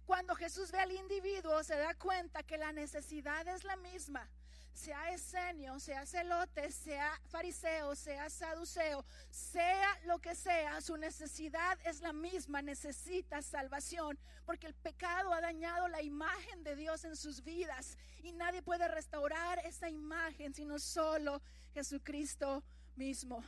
[0.06, 4.28] Cuando Jesús ve al individuo, se da cuenta que la necesidad es la misma.
[4.74, 12.00] Sea esenio, sea celote, sea fariseo, sea saduceo, sea lo que sea, su necesidad es
[12.00, 17.44] la misma, necesita salvación, porque el pecado ha dañado la imagen de Dios en sus
[17.44, 21.42] vidas y nadie puede restaurar esa imagen sino solo
[21.74, 22.64] Jesucristo
[22.96, 23.44] mismo.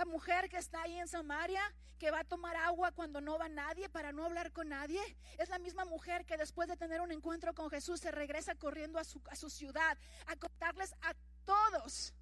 [0.00, 1.60] La mujer que está ahí en Samaria,
[1.98, 4.98] que va a tomar agua cuando no va nadie para no hablar con nadie,
[5.36, 8.98] es la misma mujer que después de tener un encuentro con Jesús se regresa corriendo
[8.98, 11.12] a su, a su ciudad a contarles a
[11.44, 12.14] todos,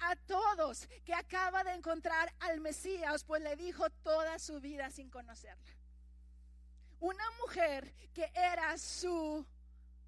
[0.00, 5.08] a todos que acaba de encontrar al Mesías, pues le dijo toda su vida sin
[5.08, 5.72] conocerla.
[7.00, 9.46] Una mujer que era su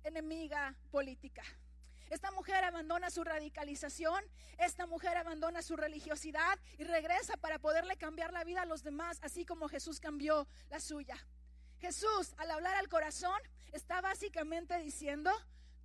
[0.04, 1.44] enemiga política.
[2.10, 4.24] Esta mujer abandona su radicalización,
[4.58, 9.18] esta mujer abandona su religiosidad y regresa para poderle cambiar la vida a los demás,
[9.22, 11.16] así como Jesús cambió la suya.
[11.78, 13.40] Jesús, al hablar al corazón,
[13.72, 15.30] está básicamente diciendo,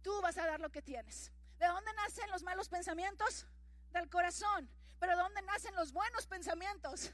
[0.01, 1.31] tú vas a dar lo que tienes.
[1.59, 3.45] ¿De dónde nacen los malos pensamientos?
[3.91, 4.69] Del corazón.
[4.99, 7.11] Pero ¿de dónde nacen los buenos pensamientos?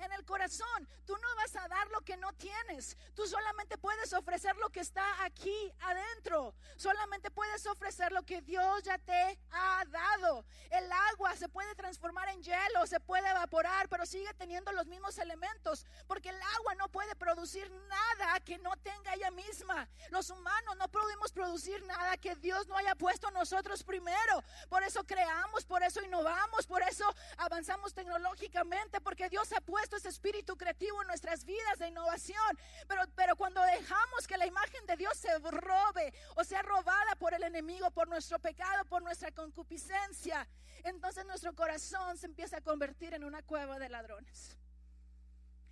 [0.00, 0.88] En el corazón.
[1.06, 2.96] Tú no vas a dar lo que no tienes.
[3.14, 6.54] Tú solamente puedes ofrecer lo que está aquí adentro.
[6.76, 10.44] Solamente puedes ofrecer lo que Dios ya te ha dado.
[10.70, 15.18] El agua se puede transformar en hielo, se puede evaporar, pero sigue teniendo los mismos
[15.18, 15.86] elementos.
[16.06, 19.88] Porque el agua no puede producir nada que no tenga ella misma.
[20.10, 24.42] Los humanos no podemos producir nada que Dios no haya puesto nosotros primero.
[24.68, 27.04] Por eso creamos, por eso innovamos, por eso
[27.36, 32.58] avanzamos tecnológicamente, porque Dios ha puesto ese espíritu creativo en nuestras vidas de innovación.
[32.88, 37.34] Pero, pero cuando dejamos que la imagen de Dios se robe o sea robada por
[37.34, 40.46] el enemigo, por nuestro pecado, por nuestra concupiscencia,
[40.84, 44.56] entonces nuestro corazón se empieza a convertir en una cueva de ladrones.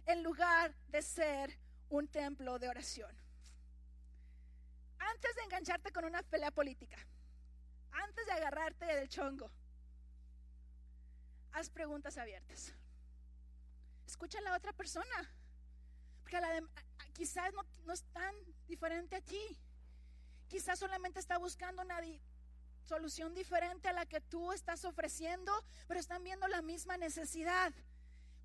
[0.06, 1.58] En lugar de ser
[1.90, 3.14] un templo de oración.
[4.98, 6.96] Antes de engancharte con una pelea política,
[7.92, 9.50] antes de agarrarte del chongo,
[11.52, 12.74] haz preguntas abiertas.
[14.08, 15.18] Escucha a la otra persona.
[16.22, 16.62] Porque la
[17.12, 18.34] quizás no, no, es tan
[18.66, 19.58] diferente a ti.
[20.48, 22.00] Quizás solamente está buscando una
[22.84, 25.52] solución diferente a la que tú estás ofreciendo,
[25.86, 27.74] pero están viendo la misma necesidad.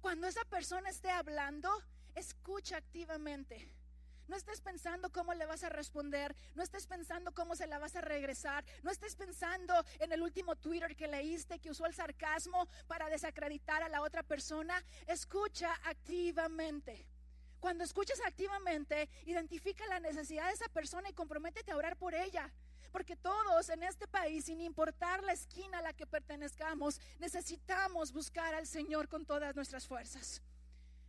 [0.01, 1.69] Cuando esa persona esté hablando,
[2.13, 3.71] escucha activamente.
[4.27, 7.95] No estés pensando cómo le vas a responder, no estés pensando cómo se la vas
[7.95, 12.67] a regresar, no estés pensando en el último Twitter que leíste que usó el sarcasmo
[12.87, 14.83] para desacreditar a la otra persona.
[15.07, 17.05] Escucha activamente.
[17.59, 22.51] Cuando escuches activamente, identifica la necesidad de esa persona y comprométete a orar por ella.
[22.91, 28.53] Porque todos en este país, sin importar la esquina a la que pertenezcamos, necesitamos buscar
[28.53, 30.41] al Señor con todas nuestras fuerzas.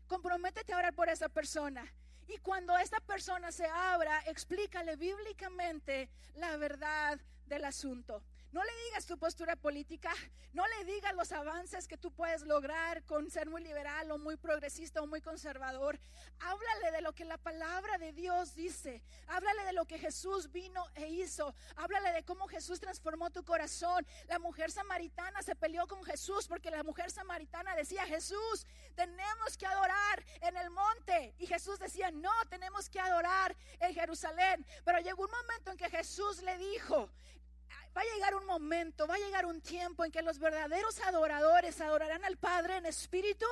[0.06, 1.92] Comprométete a orar por esa persona.
[2.28, 8.22] Y cuando esta persona se abra, explícale bíblicamente la verdad del asunto.
[8.54, 10.14] No le digas tu postura política,
[10.52, 14.36] no le digas los avances que tú puedes lograr con ser muy liberal o muy
[14.36, 15.98] progresista o muy conservador.
[16.38, 19.02] Háblale de lo que la palabra de Dios dice.
[19.26, 21.52] Háblale de lo que Jesús vino e hizo.
[21.74, 24.06] Háblale de cómo Jesús transformó tu corazón.
[24.28, 29.66] La mujer samaritana se peleó con Jesús porque la mujer samaritana decía, Jesús, tenemos que
[29.66, 31.34] adorar en el monte.
[31.38, 34.64] Y Jesús decía, no, tenemos que adorar en Jerusalén.
[34.84, 37.10] Pero llegó un momento en que Jesús le dijo,
[37.96, 41.80] va a llegar un momento, va a llegar un tiempo en que los verdaderos adoradores
[41.80, 43.46] adorarán al Padre en espíritu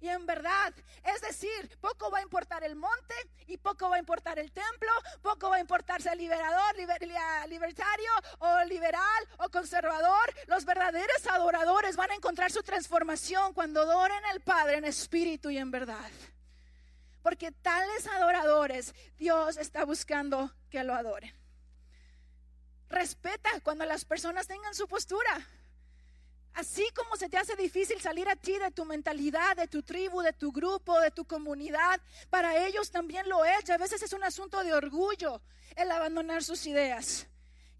[0.00, 0.74] y en verdad.
[1.02, 3.14] Es decir, poco va a importar el monte
[3.46, 4.90] y poco va a importar el templo,
[5.22, 6.76] poco va a importar ser liberador,
[7.48, 10.34] libertario o liberal o conservador.
[10.46, 15.58] Los verdaderos adoradores van a encontrar su transformación cuando adoren al Padre en espíritu y
[15.58, 16.10] en verdad.
[17.22, 21.43] Porque tales adoradores Dios está buscando que lo adoren.
[22.88, 25.46] Respeta cuando las personas tengan su postura.
[26.54, 30.22] Así como se te hace difícil salir a ti de tu mentalidad, de tu tribu,
[30.22, 33.68] de tu grupo, de tu comunidad, para ellos también lo es.
[33.68, 35.40] Y a veces es un asunto de orgullo
[35.74, 37.26] el abandonar sus ideas.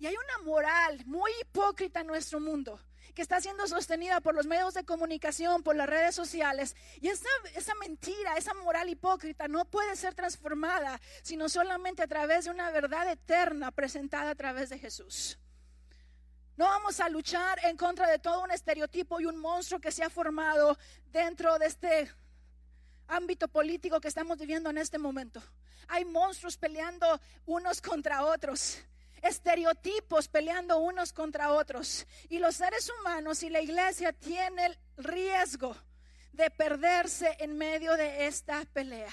[0.01, 2.81] Y hay una moral muy hipócrita en nuestro mundo
[3.15, 6.75] que está siendo sostenida por los medios de comunicación, por las redes sociales.
[7.01, 12.51] Y esa, mentira, esa moral hipócrita no puede ser transformada sino solamente a través de
[12.51, 15.39] una verdad eterna presentada a través de Jesús.
[16.57, 20.05] No vamos a luchar en contra de todo un estereotipo y un monstruo que se
[20.05, 20.79] ha formado
[21.11, 22.11] dentro de este
[23.09, 25.43] ámbito político que estamos viviendo en este momento.
[25.89, 28.79] Hay monstruos peleando unos contra otros
[29.25, 32.07] estereotipos peleando unos contra otros.
[32.29, 35.77] Y los seres humanos y la iglesia tienen el riesgo
[36.33, 39.11] de perderse en medio de esta pelea.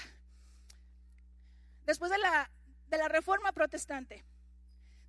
[1.84, 2.50] Después de la,
[2.88, 4.24] de la reforma protestante,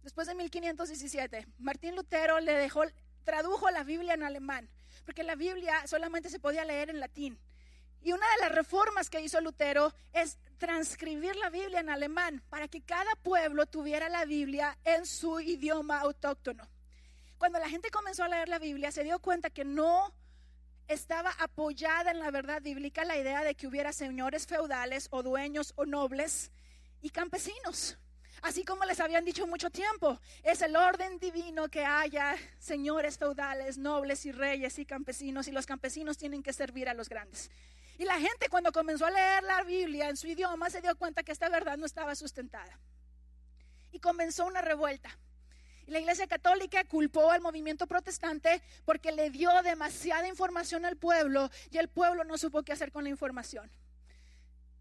[0.04, 2.84] después de 1517, Martín Lutero le dejó,
[3.24, 4.70] tradujo la Biblia en alemán,
[5.06, 7.39] porque la Biblia solamente se podía leer en latín.
[8.04, 12.68] Y una de las reformas que hizo Lutero es transcribir la Biblia en alemán para
[12.68, 16.68] que cada pueblo tuviera la Biblia en su idioma autóctono.
[17.38, 20.13] Cuando la gente comenzó a leer la Biblia, se dio cuenta que no
[20.88, 25.74] estaba apoyada en la verdad bíblica la idea de que hubiera señores feudales o dueños
[25.78, 26.52] o nobles
[27.02, 27.98] y campesinos.
[28.42, 33.78] Así como les habían dicho mucho tiempo, es el orden divino que haya señores feudales,
[33.78, 37.50] nobles y reyes y campesinos, y los campesinos tienen que servir a los grandes.
[37.98, 41.24] Y la gente cuando comenzó a leer la Biblia en su idioma se dio cuenta
[41.24, 42.80] que esta verdad no estaba sustentada.
[43.92, 45.18] Y comenzó una revuelta.
[45.86, 51.50] Y la Iglesia Católica culpó al movimiento protestante porque le dio demasiada información al pueblo
[51.70, 53.70] y el pueblo no supo qué hacer con la información.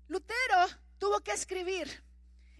[0.08, 0.66] Lutero
[0.98, 2.02] tuvo que escribir.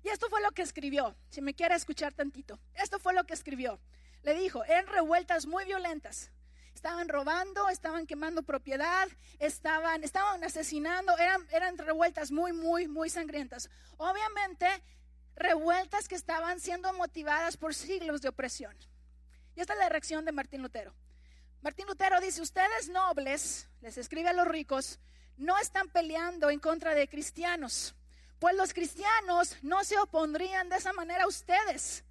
[0.03, 1.17] Y esto fue lo que escribió.
[1.31, 2.59] Si me quiere escuchar tantito.
[2.75, 3.81] Esto fue lo que escribió.
[4.23, 6.31] Le dijo, en revueltas muy violentas
[6.74, 9.08] estaban robando, estaban quemando propiedad,
[9.38, 13.70] estaban, estaban asesinando, eran, eran revueltas muy, muy, muy sangrientas.
[13.96, 14.66] Obviamente,
[15.37, 18.76] revueltas que estaban siendo motivadas por siglos de opresión.
[19.54, 20.94] Y esta es la reacción de Martín Lutero.
[21.61, 24.98] Martín Lutero dice, ustedes nobles, les escribe a los ricos,
[25.37, 27.94] no están peleando en contra de cristianos,
[28.38, 32.04] pues los cristianos no se opondrían de esa manera a ustedes.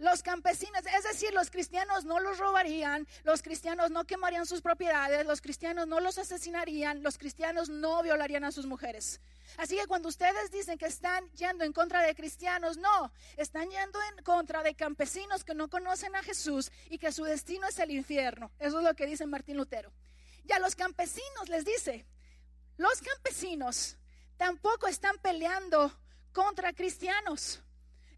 [0.00, 5.26] Los campesinos, es decir, los cristianos no los robarían, los cristianos no quemarían sus propiedades,
[5.26, 9.20] los cristianos no los asesinarían, los cristianos no violarían a sus mujeres.
[9.58, 13.98] Así que cuando ustedes dicen que están yendo en contra de cristianos, no, están yendo
[14.16, 17.90] en contra de campesinos que no conocen a Jesús y que su destino es el
[17.90, 18.50] infierno.
[18.58, 19.92] Eso es lo que dice Martín Lutero.
[20.48, 22.06] Y a los campesinos les dice,
[22.78, 23.98] los campesinos
[24.38, 25.92] tampoco están peleando
[26.32, 27.62] contra cristianos.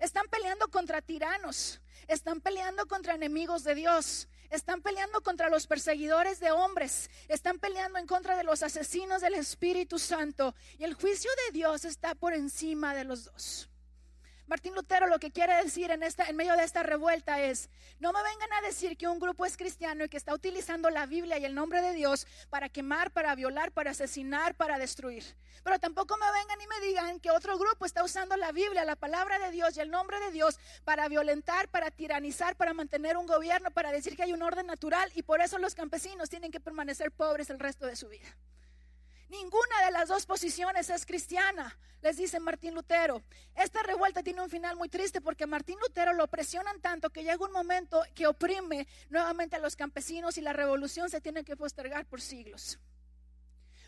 [0.03, 6.41] Están peleando contra tiranos, están peleando contra enemigos de Dios, están peleando contra los perseguidores
[6.41, 10.57] de hombres, están peleando en contra de los asesinos del Espíritu Santo.
[10.77, 13.71] Y el juicio de Dios está por encima de los dos.
[14.47, 18.13] Martín Lutero lo que quiere decir en, esta, en medio de esta revuelta es, no
[18.13, 21.39] me vengan a decir que un grupo es cristiano y que está utilizando la Biblia
[21.39, 25.25] y el nombre de Dios para quemar, para violar, para asesinar, para destruir.
[25.63, 28.97] Pero tampoco me vengan y me digan que otro grupo está usando la Biblia, la
[28.97, 33.27] palabra de Dios y el nombre de Dios para violentar, para tiranizar, para mantener un
[33.27, 36.61] gobierno, para decir que hay un orden natural y por eso los campesinos tienen que
[36.61, 38.29] permanecer pobres el resto de su vida.
[39.33, 43.23] Ninguna de las dos posiciones es cristiana, les dice Martín Lutero.
[43.55, 47.47] Esta revuelta tiene un final muy triste porque Martín Lutero lo presionan tanto que llega
[47.47, 52.05] un momento que oprime nuevamente a los campesinos y la revolución se tiene que postergar
[52.05, 52.79] por siglos.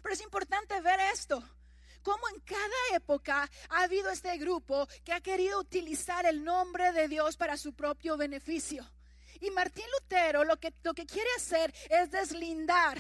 [0.03, 1.47] Pero es importante ver esto
[2.03, 7.07] cómo en cada época ha habido este grupo que ha querido utilizar el nombre de
[7.07, 8.91] Dios para su propio beneficio.
[9.43, 12.99] Y Martín Lutero lo que, lo que quiere hacer es deslindar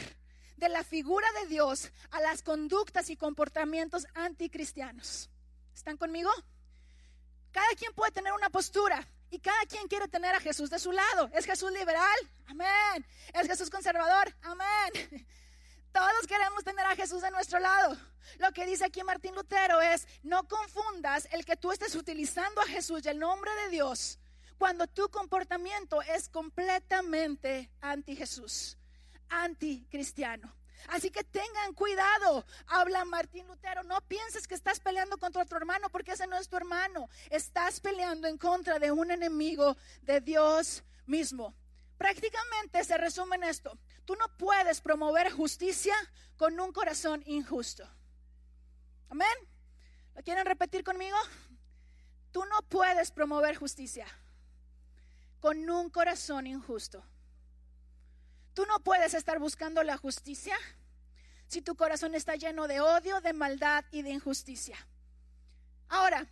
[0.56, 5.30] de la figura de Dios a las conductas y comportamientos anticristianos.
[5.74, 6.30] ¿Están conmigo?
[7.52, 10.92] Cada quien puede tener una postura y cada quien quiere tener a Jesús de su
[10.92, 11.30] lado.
[11.32, 12.16] ¿Es Jesús liberal?
[12.46, 13.06] Amén.
[13.32, 14.34] ¿Es Jesús conservador?
[14.42, 15.26] Amén.
[15.92, 17.96] Todos queremos tener a Jesús de nuestro lado.
[18.38, 22.66] Lo que dice aquí Martín Lutero es, no confundas el que tú estés utilizando a
[22.66, 24.18] Jesús y el nombre de Dios
[24.58, 28.78] cuando tu comportamiento es completamente anti Jesús
[29.28, 30.54] anticristiano.
[30.88, 35.88] Así que tengan cuidado, habla Martín Lutero, no pienses que estás peleando contra tu hermano
[35.90, 40.84] porque ese no es tu hermano, estás peleando en contra de un enemigo de Dios
[41.06, 41.54] mismo.
[41.96, 45.94] Prácticamente se resume en esto, tú no puedes promover justicia
[46.36, 47.88] con un corazón injusto.
[49.08, 49.28] Amén.
[50.14, 51.16] ¿Lo quieren repetir conmigo?
[52.30, 54.06] Tú no puedes promover justicia
[55.40, 57.04] con un corazón injusto.
[58.54, 60.56] Tú no puedes estar buscando la justicia
[61.48, 64.76] si tu corazón está lleno de odio, de maldad y de injusticia.
[65.88, 66.26] Ahora,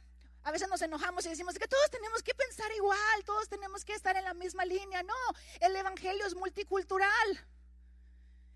[0.45, 3.95] a veces nos enojamos y decimos que todos tenemos que pensar igual, todos tenemos que
[3.95, 5.03] estar en la misma línea.
[5.03, 5.15] No,
[5.61, 7.47] el Evangelio es multicultural.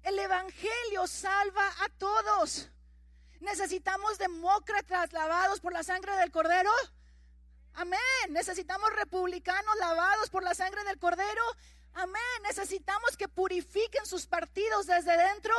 [0.03, 2.69] El Evangelio salva a todos.
[3.41, 6.71] Necesitamos demócratas lavados por la sangre del Cordero.
[7.75, 8.01] Amén.
[8.31, 11.43] Necesitamos republicanos lavados por la sangre del Cordero.
[11.97, 12.43] Amén.
[12.43, 15.55] Necesitamos que purifiquen sus partidos desde dentro.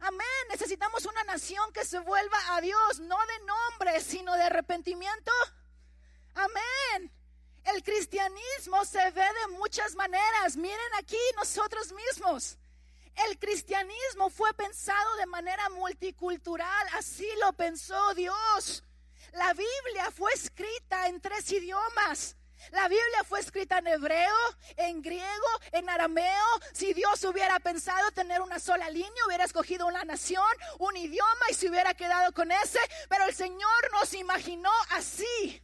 [0.00, 0.26] Amén.
[0.48, 5.32] Necesitamos una nación que se vuelva a Dios, no de nombre, sino de arrepentimiento.
[6.34, 7.12] Amén.
[7.64, 10.56] El cristianismo se ve de muchas maneras.
[10.56, 12.56] Miren aquí nosotros mismos.
[13.28, 18.82] El cristianismo fue pensado de manera multicultural, así lo pensó Dios.
[19.32, 22.36] La Biblia fue escrita en tres idiomas.
[22.70, 24.36] La Biblia fue escrita en hebreo,
[24.76, 26.60] en griego, en arameo.
[26.72, 30.44] Si Dios hubiera pensado tener una sola línea, hubiera escogido una nación,
[30.78, 32.80] un idioma y se hubiera quedado con ese.
[33.08, 35.62] Pero el Señor nos imaginó así.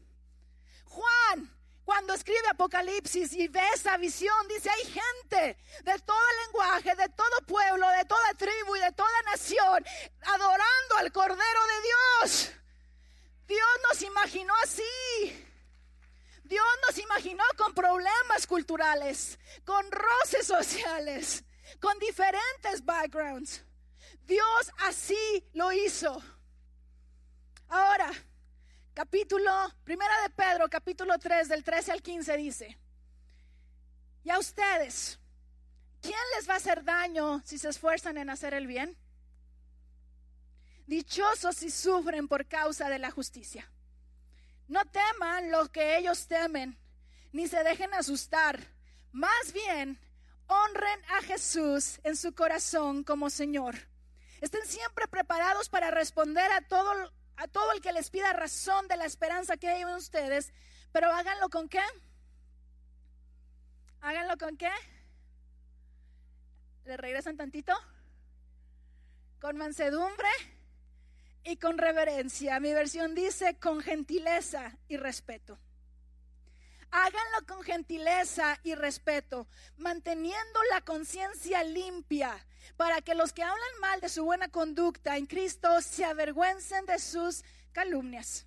[0.84, 7.08] Juan cuando escribe Apocalipsis y ve esa visión, dice, hay gente de todo lenguaje, de
[7.08, 9.84] todo pueblo, de toda tribu y de toda nación,
[10.22, 11.36] adorando al Cordero
[11.66, 12.52] de Dios.
[13.48, 15.51] Dios nos imaginó así.
[16.52, 21.44] Dios nos imaginó con problemas culturales, con roces sociales,
[21.80, 23.64] con diferentes backgrounds.
[24.26, 26.22] Dios así lo hizo.
[27.68, 28.12] Ahora,
[28.92, 29.50] capítulo,
[29.82, 32.78] primera de Pedro, capítulo 3, del 13 al 15 dice,
[34.22, 35.18] y a ustedes,
[36.02, 38.94] ¿quién les va a hacer daño si se esfuerzan en hacer el bien?
[40.86, 43.72] Dichosos si sufren por causa de la justicia.
[44.72, 46.78] No teman lo que ellos temen,
[47.30, 48.58] ni se dejen asustar.
[49.12, 50.00] Más bien,
[50.46, 53.74] honren a Jesús en su corazón como Señor.
[54.40, 58.96] Estén siempre preparados para responder a todo a todo el que les pida razón de
[58.96, 60.54] la esperanza que hay en ustedes,
[60.90, 61.82] pero háganlo con qué?
[64.00, 64.72] Háganlo con qué?
[66.86, 67.74] ¿Le regresan tantito?
[69.38, 70.30] Con mansedumbre
[71.44, 72.60] y con reverencia.
[72.60, 75.58] Mi versión dice con gentileza y respeto.
[76.90, 84.00] Háganlo con gentileza y respeto, manteniendo la conciencia limpia, para que los que hablan mal
[84.00, 88.46] de su buena conducta en Cristo se avergüencen de sus calumnias.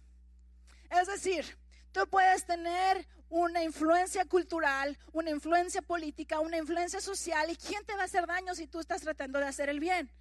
[0.92, 1.58] Es decir,
[1.92, 7.96] tú puedes tener una influencia cultural, una influencia política, una influencia social, ¿y quién te
[7.96, 10.12] va a hacer daño si tú estás tratando de hacer el bien?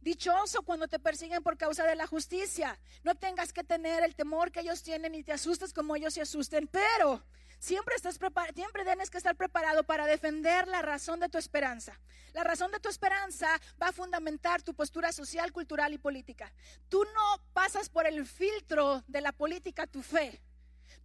[0.00, 2.78] Dichoso cuando te persiguen por causa de la justicia.
[3.04, 6.22] No tengas que tener el temor que ellos tienen y te asustes como ellos se
[6.22, 7.22] asusten, pero
[7.58, 8.18] Siempre, estás
[8.54, 11.98] siempre tienes que estar preparado para defender la razón de tu esperanza.
[12.32, 13.48] La razón de tu esperanza
[13.82, 16.52] va a fundamentar tu postura social, cultural y política.
[16.88, 20.40] Tú no pasas por el filtro de la política tu fe.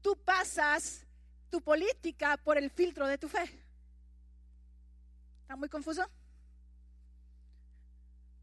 [0.01, 1.07] Tú pasas
[1.49, 3.43] tu política por el filtro de tu fe.
[5.41, 6.07] ¿Está muy confuso?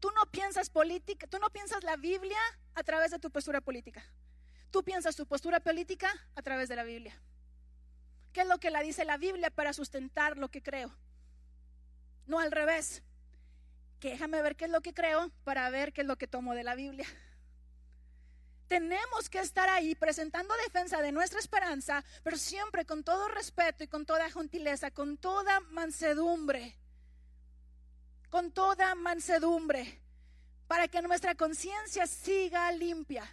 [0.01, 2.39] Tú no piensas política, tú no piensas la Biblia
[2.73, 4.03] a través de tu postura política.
[4.71, 7.21] Tú piensas tu postura política a través de la Biblia.
[8.33, 10.91] ¿Qué es lo que la dice la Biblia para sustentar lo que creo?
[12.25, 13.03] No al revés.
[13.99, 16.55] Que déjame ver qué es lo que creo para ver qué es lo que tomo
[16.55, 17.05] de la Biblia.
[18.67, 23.87] Tenemos que estar ahí presentando defensa de nuestra esperanza, pero siempre con todo respeto y
[23.87, 26.80] con toda gentileza, con toda mansedumbre.
[28.31, 30.01] Con toda mansedumbre,
[30.67, 33.23] para que nuestra conciencia siga limpia.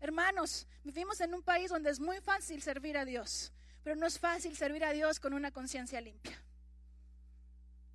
[0.00, 3.52] Hermanos, vivimos en un país donde es muy fácil servir a Dios.
[3.82, 6.40] Pero no es fácil servir a Dios con una conciencia limpia.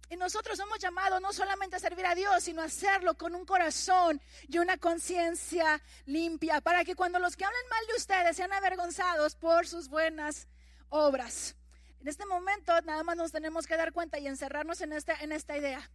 [0.09, 3.45] Y nosotros somos llamados no solamente a servir a Dios, sino a hacerlo con un
[3.45, 8.53] corazón y una conciencia limpia, para que cuando los que hablan mal de ustedes sean
[8.53, 10.47] avergonzados por sus buenas
[10.89, 11.55] obras.
[11.99, 15.33] En este momento nada más nos tenemos que dar cuenta y encerrarnos en esta, en
[15.33, 15.89] esta idea.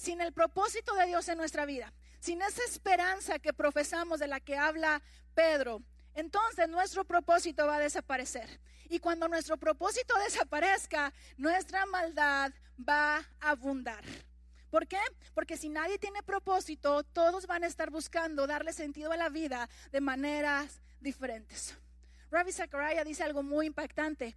[0.00, 4.40] Sin el propósito de Dios en nuestra vida, sin esa esperanza que profesamos de la
[4.40, 5.02] que habla
[5.34, 5.82] Pedro,
[6.14, 8.48] entonces nuestro propósito va a desaparecer.
[8.88, 14.02] Y cuando nuestro propósito desaparezca, nuestra maldad va a abundar.
[14.70, 14.96] ¿Por qué?
[15.34, 19.68] Porque si nadie tiene propósito, todos van a estar buscando darle sentido a la vida
[19.92, 21.76] de maneras diferentes.
[22.30, 24.34] Ravi Zachariah dice algo muy impactante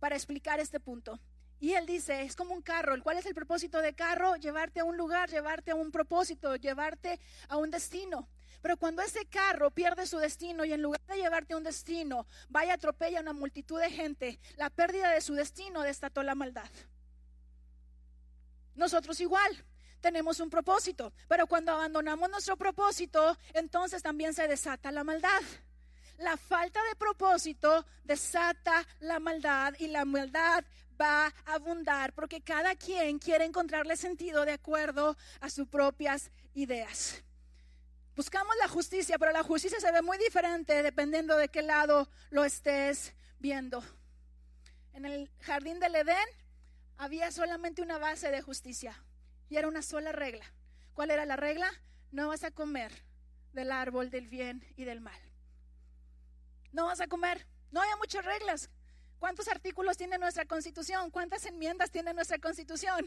[0.00, 1.18] para explicar este punto.
[1.60, 2.94] Y él dice, es como un carro.
[3.02, 4.36] ¿Cuál es el propósito de carro?
[4.36, 8.28] Llevarte a un lugar, llevarte a un propósito, llevarte a un destino.
[8.62, 12.26] Pero cuando ese carro pierde su destino y en lugar de llevarte a un destino,
[12.48, 16.68] vaya atropella a una multitud de gente, la pérdida de su destino destató la maldad.
[18.74, 19.64] nosotros igual
[20.00, 25.42] tenemos un propósito, pero cuando abandonamos nuestro propósito, entonces también se desata la maldad.
[26.18, 30.64] La falta de propósito desata la maldad y la maldad
[31.00, 37.22] va a abundar porque cada quien quiere encontrarle sentido de acuerdo a sus propias ideas.
[38.16, 42.44] Buscamos la justicia, pero la justicia se ve muy diferente dependiendo de qué lado lo
[42.44, 43.82] estés viendo.
[44.92, 46.28] En el jardín del Edén
[46.96, 49.00] había solamente una base de justicia
[49.48, 50.44] y era una sola regla.
[50.94, 51.70] ¿Cuál era la regla?
[52.10, 52.92] No vas a comer
[53.52, 55.20] del árbol del bien y del mal.
[56.72, 57.46] No vas a comer.
[57.70, 58.70] No hay muchas reglas.
[59.18, 61.10] ¿Cuántos artículos tiene nuestra constitución?
[61.10, 63.06] ¿Cuántas enmiendas tiene nuestra constitución?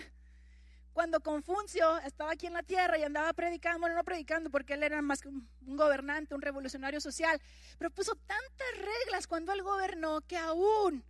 [0.93, 4.84] Cuando Confucio estaba aquí en la tierra y andaba predicando, bueno, no predicando porque él
[4.84, 7.41] era más que un, gobernante, un revolucionario social,
[7.78, 11.05] pero puso tantas reglas cuando él gobernó que aún,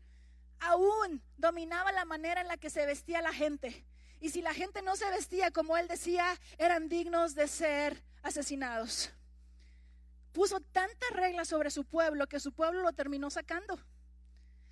[0.60, 3.84] aún dominaba la manera en la que se vestía la gente.
[4.20, 9.10] Y si la gente no se vestía como él decía, eran dignos de ser asesinados.
[10.32, 13.80] Puso tantas reglas sobre su pueblo que su pueblo lo terminó sacando.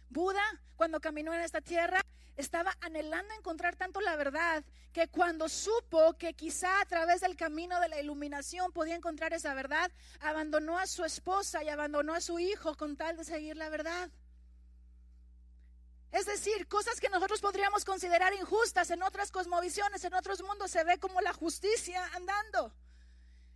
[0.09, 0.43] Buda,
[0.75, 2.01] cuando caminó en esta tierra,
[2.35, 7.79] estaba anhelando encontrar tanto la verdad que cuando supo que quizá a través del camino
[7.79, 12.39] de la iluminación podía encontrar esa verdad, abandonó a su esposa y abandonó a su
[12.39, 14.09] hijo con tal de seguir la verdad.
[16.11, 20.83] Es decir, cosas que nosotros podríamos considerar injustas en otras cosmovisiones, en otros mundos se
[20.83, 22.73] ve como la justicia andando.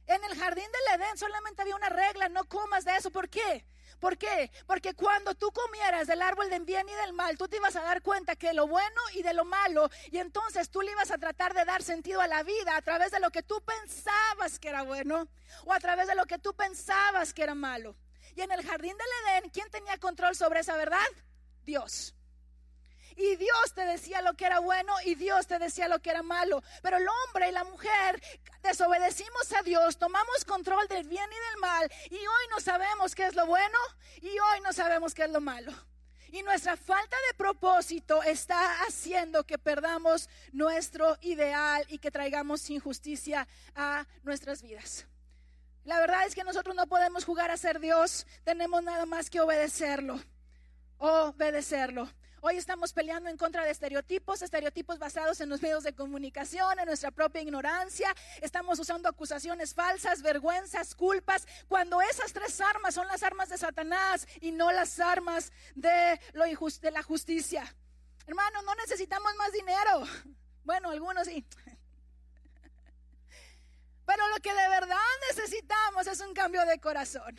[0.05, 3.09] En el jardín del Edén solamente había una regla, no comas de eso.
[3.09, 3.65] ¿Por qué?
[4.03, 4.51] ¿Por qué?
[4.67, 7.83] Porque cuando tú comieras del árbol del bien y del mal, tú te ibas a
[7.83, 11.17] dar cuenta que lo bueno y de lo malo, y entonces tú le ibas a
[11.17, 14.67] tratar de dar sentido a la vida a través de lo que tú pensabas que
[14.67, 15.29] era bueno
[15.63, 17.95] o a través de lo que tú pensabas que era malo.
[18.35, 21.07] Y en el jardín del Edén, ¿quién tenía control sobre esa verdad?
[21.63, 22.13] Dios.
[23.15, 26.23] Y Dios te decía lo que era bueno y Dios te decía lo que era
[26.23, 26.63] malo.
[26.81, 28.21] Pero el hombre y la mujer
[28.61, 33.25] desobedecimos a Dios, tomamos control del bien y del mal y hoy no sabemos qué
[33.25, 33.77] es lo bueno
[34.21, 35.73] y hoy no sabemos qué es lo malo.
[36.29, 43.47] Y nuestra falta de propósito está haciendo que perdamos nuestro ideal y que traigamos injusticia
[43.75, 45.05] a nuestras vidas.
[45.85, 49.41] La verdad es que nosotros no podemos jugar a ser Dios, tenemos nada más que
[49.41, 50.19] obedecerlo.
[50.97, 52.09] Obedecerlo.
[52.45, 56.85] Hoy estamos peleando en contra de estereotipos, estereotipos basados en los medios de comunicación, en
[56.85, 58.13] nuestra propia ignorancia.
[58.41, 64.27] Estamos usando acusaciones falsas, vergüenzas, culpas, cuando esas tres armas son las armas de Satanás
[64.41, 67.63] y no las armas de, lo de la justicia.
[68.27, 70.03] Hermano, no necesitamos más dinero.
[70.65, 71.45] Bueno, algunos sí.
[74.05, 74.97] Pero lo que de verdad
[75.29, 77.37] necesitamos es un cambio de corazón.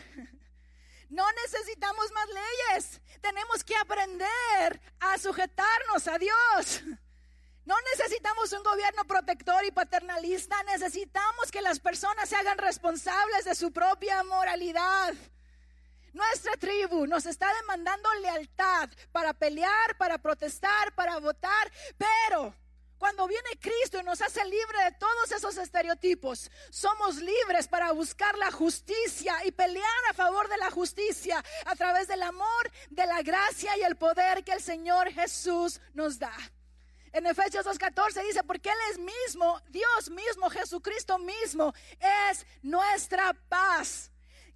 [1.09, 3.00] No necesitamos más leyes.
[3.20, 6.82] Tenemos que aprender a sujetarnos a Dios.
[7.64, 10.62] No necesitamos un gobierno protector y paternalista.
[10.64, 15.14] Necesitamos que las personas se hagan responsables de su propia moralidad.
[16.12, 22.55] Nuestra tribu nos está demandando lealtad para pelear, para protestar, para votar, pero
[23.05, 28.34] cuando viene Cristo y nos hace libre de todos esos estereotipos, somos libres para buscar
[28.38, 33.20] la justicia y pelear a favor de la justicia a través del amor, de la
[33.20, 36.32] gracia y el poder que el Señor Jesús nos da.
[37.12, 41.74] En Efesios 2.14 dice, porque Él es mismo, Dios mismo, Jesucristo mismo,
[42.30, 44.11] es nuestra paz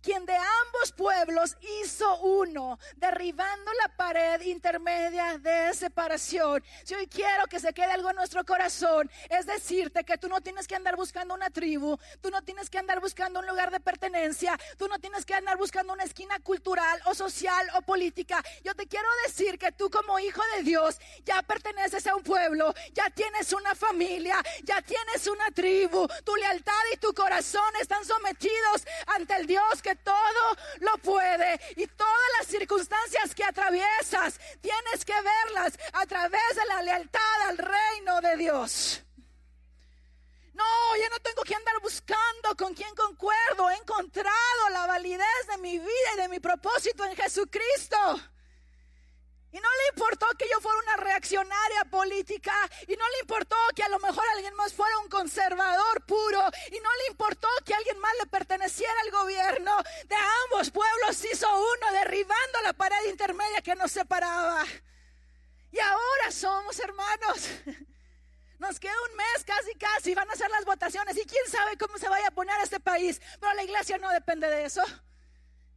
[0.09, 6.64] quien de ambos pueblos hizo uno, derribando la pared intermedia de separación.
[6.82, 10.40] Si hoy quiero que se quede algo en nuestro corazón, es decirte que tú no
[10.40, 13.80] tienes que andar buscando una tribu, tú no tienes que andar buscando un lugar de
[13.80, 18.42] pertenencia, tú no tienes que andar buscando una esquina cultural o social o política.
[18.64, 22.72] Yo te quiero decir que tú como hijo de Dios ya perteneces a un pueblo,
[22.94, 28.86] ya tienes una familia, ya tienes una tribu, tu lealtad y tu corazón están sometidos
[29.09, 35.14] ante el Dios que todo lo puede y todas las circunstancias que atraviesas tienes que
[35.14, 39.03] verlas a través de la lealtad al reino de Dios.
[40.55, 43.70] No, yo no tengo que andar buscando con quién concuerdo.
[43.70, 47.96] He encontrado la validez de mi vida y de mi propósito en Jesucristo.
[49.51, 52.53] Y no le importó que yo fuera una reaccionaria política.
[52.86, 56.40] Y no le importó que a lo mejor alguien más fuera un conservador puro.
[56.70, 59.76] Y no le importó que alguien más le perteneciera al gobierno.
[60.05, 64.64] De ambos pueblos hizo uno, derribando la pared intermedia que nos separaba.
[65.72, 67.49] Y ahora somos hermanos.
[68.59, 70.16] Nos queda un mes casi, casi.
[70.16, 71.16] Van a ser las votaciones.
[71.16, 73.22] Y quién sabe cómo se vaya a poner este país.
[73.38, 74.82] Pero la iglesia no depende de eso.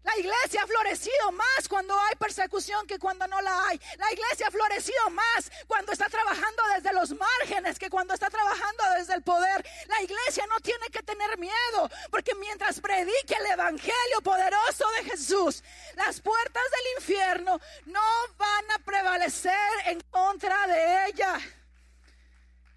[0.04, 3.80] La iglesia ha florecido más cuando hay persecución que cuando no la hay.
[3.98, 8.84] La iglesia ha florecido más cuando está trabajando desde los márgenes que cuando está trabajando
[8.98, 9.64] desde el poder.
[9.88, 15.64] La iglesia no tiene que tener miedo porque mientras predique el evangelio poderoso de Jesús,
[15.94, 18.02] las puertas del infierno no
[18.38, 21.40] van a prevalecer en contra de ella.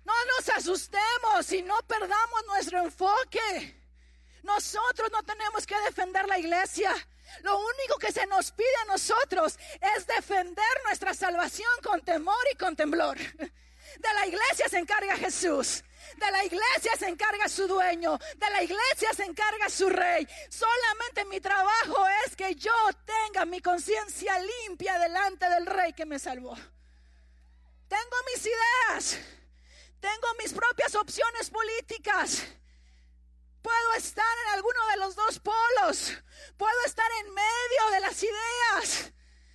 [0.05, 3.83] No nos asustemos y no perdamos nuestro enfoque.
[4.43, 6.95] Nosotros no tenemos que defender la iglesia.
[7.43, 9.59] Lo único que se nos pide a nosotros
[9.97, 13.18] es defender nuestra salvación con temor y con temblor.
[13.18, 15.85] De la iglesia se encarga Jesús.
[16.16, 18.18] De la iglesia se encarga su dueño.
[18.37, 20.26] De la iglesia se encarga su rey.
[20.49, 22.72] Solamente mi trabajo es que yo
[23.05, 26.55] tenga mi conciencia limpia delante del rey que me salvó.
[27.89, 29.18] Tengo mis ideas.
[30.01, 32.45] Tengo mis propias opciones políticas.
[33.65, 36.12] Puedo estar en alguno de los dos polos.
[36.59, 39.11] Puedo estar en medio de las ideas.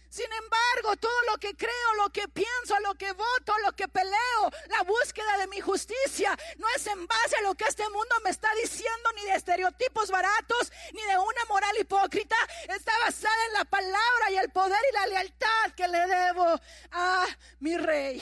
[0.09, 4.49] Sin embargo, todo lo que creo, lo que pienso, lo que voto, lo que peleo,
[4.69, 8.31] la búsqueda de mi justicia, no es en base a lo que este mundo me
[8.31, 12.35] está diciendo, ni de estereotipos baratos, ni de una moral hipócrita.
[12.67, 16.59] Está basada en la palabra y el poder y la lealtad que le debo
[16.93, 17.27] a
[17.59, 18.19] mi rey.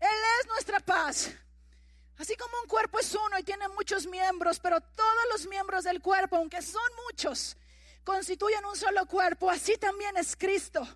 [0.00, 1.30] Él es nuestra paz.
[2.18, 6.00] Así como un cuerpo es uno y tiene muchos miembros, pero todos los miembros del
[6.00, 7.56] cuerpo, aunque son muchos,
[8.04, 10.86] constituyen un solo cuerpo, así también es Cristo.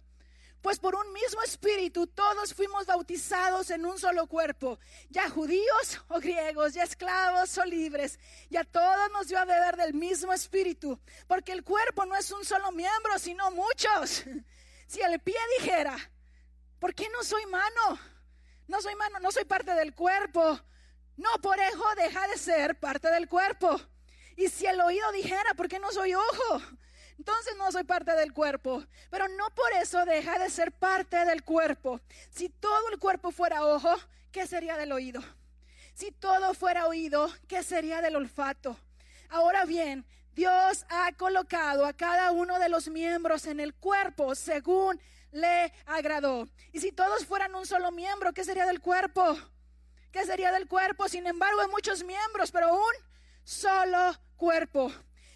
[0.63, 6.21] Pues por un mismo espíritu todos fuimos bautizados en un solo cuerpo, ya judíos o
[6.21, 8.19] griegos, ya esclavos o libres,
[8.51, 12.31] y a todos nos dio a beber del mismo espíritu, porque el cuerpo no es
[12.31, 14.25] un solo miembro, sino muchos.
[14.87, 15.97] Si el pie dijera,
[16.79, 17.99] ¿por qué no soy mano?
[18.67, 20.61] No soy mano, no soy parte del cuerpo.
[21.21, 23.79] No por eso deja de ser parte del cuerpo.
[24.39, 26.63] Y si el oído dijera, ¿por qué no soy ojo?
[27.19, 31.45] Entonces no soy parte del cuerpo, pero no por eso deja de ser parte del
[31.45, 32.01] cuerpo.
[32.31, 33.95] Si todo el cuerpo fuera ojo,
[34.33, 35.21] ¿qué sería del oído?
[35.93, 38.79] Si todo fuera oído, ¿qué sería del olfato?
[39.29, 44.99] Ahora bien, Dios ha colocado a cada uno de los miembros en el cuerpo según
[45.33, 46.49] le agradó.
[46.73, 49.37] Y si todos fueran un solo miembro, ¿qué sería del cuerpo?
[50.13, 51.09] ¿Qué sería del cuerpo?
[51.09, 52.93] Sin embargo, hay muchos miembros, pero un
[53.45, 54.93] solo cuerpo.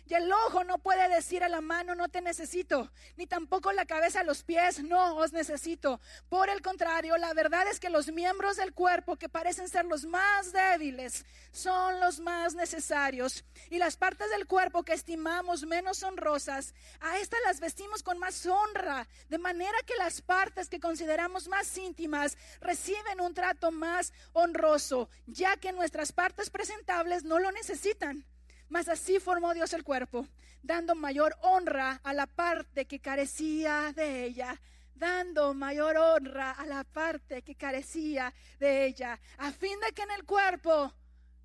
[0.06, 3.86] Y el ojo no puede decir a la mano, no te necesito, ni tampoco la
[3.86, 5.98] cabeza a los pies, no os necesito.
[6.28, 10.04] Por el contrario, la verdad es que los miembros del cuerpo que parecen ser los
[10.04, 13.44] más débiles son los más necesarios.
[13.70, 18.44] Y las partes del cuerpo que estimamos menos honrosas, a estas las vestimos con más
[18.44, 25.08] honra, de manera que las partes que consideramos más íntimas reciben un trato más honroso,
[25.26, 28.26] ya que nuestras partes presentables no lo necesitan.
[28.68, 30.26] Mas así formó Dios el cuerpo,
[30.62, 34.60] dando mayor honra a la parte que carecía de ella,
[34.94, 40.10] dando mayor honra a la parte que carecía de ella, a fin de que en
[40.12, 40.92] el cuerpo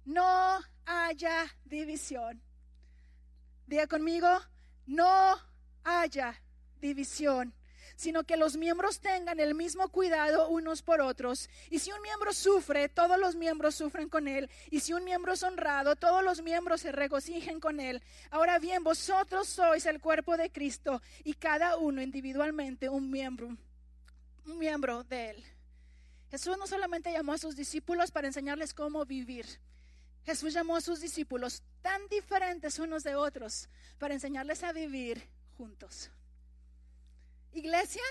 [0.05, 2.41] no haya división.
[3.67, 4.27] Diga conmigo,
[4.87, 5.37] no
[5.83, 6.41] haya
[6.79, 7.53] división
[7.99, 11.49] sino que los miembros tengan el mismo cuidado unos por otros.
[11.69, 14.49] Y si un miembro sufre, todos los miembros sufren con él.
[14.71, 18.01] Y si un miembro es honrado, todos los miembros se regocijen con él.
[18.31, 23.57] Ahora bien, vosotros sois el cuerpo de Cristo y cada uno individualmente un miembro,
[24.45, 25.43] un miembro de él.
[26.31, 29.45] Jesús no solamente llamó a sus discípulos para enseñarles cómo vivir.
[30.25, 35.21] Jesús llamó a sus discípulos tan diferentes unos de otros para enseñarles a vivir
[35.57, 36.11] juntos.
[37.53, 38.01] Iglesia,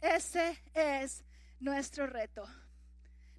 [0.00, 1.24] ese es
[1.60, 2.46] nuestro reto.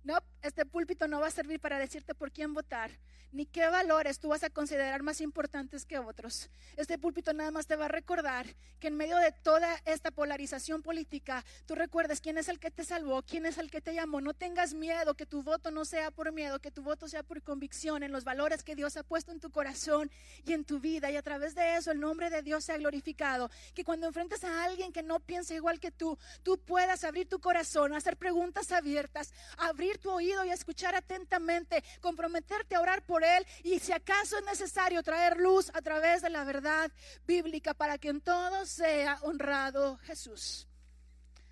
[0.03, 2.91] No, este púlpito no va a servir para decirte por quién votar,
[3.35, 6.49] ni qué valores tú vas a considerar más importantes que otros.
[6.77, 8.47] Este púlpito nada más te va a recordar
[8.79, 12.85] que en medio de toda esta polarización política, tú recuerdes quién es el que te
[12.85, 14.21] salvó, quién es el que te llamó.
[14.21, 17.41] No tengas miedo, que tu voto no sea por miedo, que tu voto sea por
[17.41, 20.09] convicción en los valores que Dios ha puesto en tu corazón
[20.45, 21.11] y en tu vida.
[21.11, 23.51] Y a través de eso el nombre de Dios sea glorificado.
[23.73, 27.39] Que cuando enfrentes a alguien que no piensa igual que tú, tú puedas abrir tu
[27.39, 33.24] corazón, hacer preguntas abiertas, abrir tu oído y escuchar atentamente, comprometerte a orar por
[33.63, 36.91] y si acaso es necesario traer luz a través de la verdad
[37.25, 40.67] bíblica para que en todo sea honrado Jesús.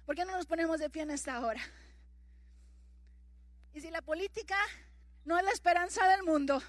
[0.05, 1.61] ¿Por qué no nos ponemos de pie en esta hora?
[3.73, 4.57] Y si la política
[5.25, 6.61] no es la esperanza del mundo,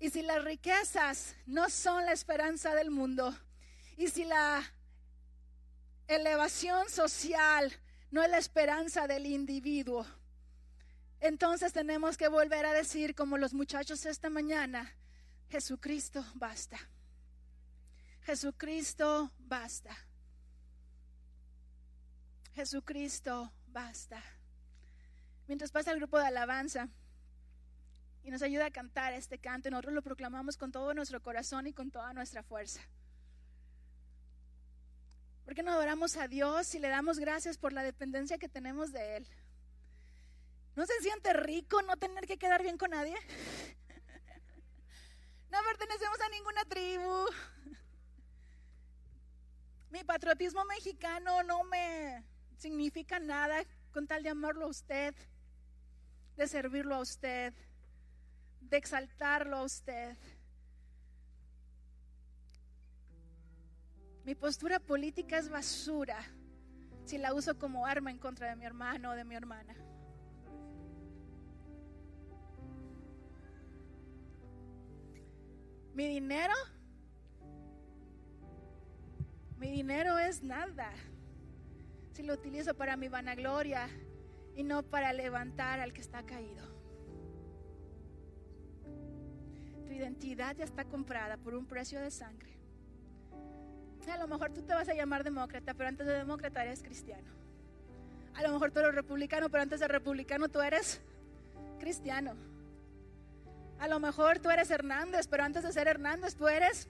[0.00, 3.34] y si las riquezas no son la esperanza del mundo,
[3.96, 4.62] y si la
[6.08, 7.72] elevación social
[8.10, 10.06] no es la esperanza del individuo,
[11.24, 14.94] entonces tenemos que volver a decir, como los muchachos esta mañana,
[15.48, 16.76] Jesucristo basta.
[18.24, 19.96] Jesucristo basta.
[22.54, 24.22] Jesucristo basta.
[25.48, 26.90] Mientras pasa el grupo de alabanza
[28.22, 31.72] y nos ayuda a cantar este canto, nosotros lo proclamamos con todo nuestro corazón y
[31.72, 32.82] con toda nuestra fuerza.
[35.46, 38.92] ¿Por qué no adoramos a Dios y le damos gracias por la dependencia que tenemos
[38.92, 39.28] de Él?
[40.76, 43.16] ¿No se siente rico no tener que quedar bien con nadie?
[45.50, 47.26] No pertenecemos a ninguna tribu.
[49.90, 52.24] Mi patriotismo mexicano no me
[52.56, 53.62] significa nada
[53.92, 55.14] con tal de amarlo a usted,
[56.36, 57.54] de servirlo a usted,
[58.62, 60.16] de exaltarlo a usted.
[64.24, 66.18] Mi postura política es basura
[67.04, 69.76] si la uso como arma en contra de mi hermano o de mi hermana.
[75.94, 76.54] Mi dinero,
[79.58, 80.90] mi dinero es nada
[82.12, 83.88] si lo utilizo para mi vanagloria
[84.56, 86.64] y no para levantar al que está caído.
[89.86, 92.58] Tu identidad ya está comprada por un precio de sangre.
[94.12, 97.32] A lo mejor tú te vas a llamar demócrata, pero antes de demócrata eres cristiano.
[98.34, 101.00] A lo mejor tú eres republicano, pero antes de republicano tú eres
[101.78, 102.53] cristiano.
[103.78, 106.88] A lo mejor tú eres Hernández, pero antes de ser Hernández tú eres...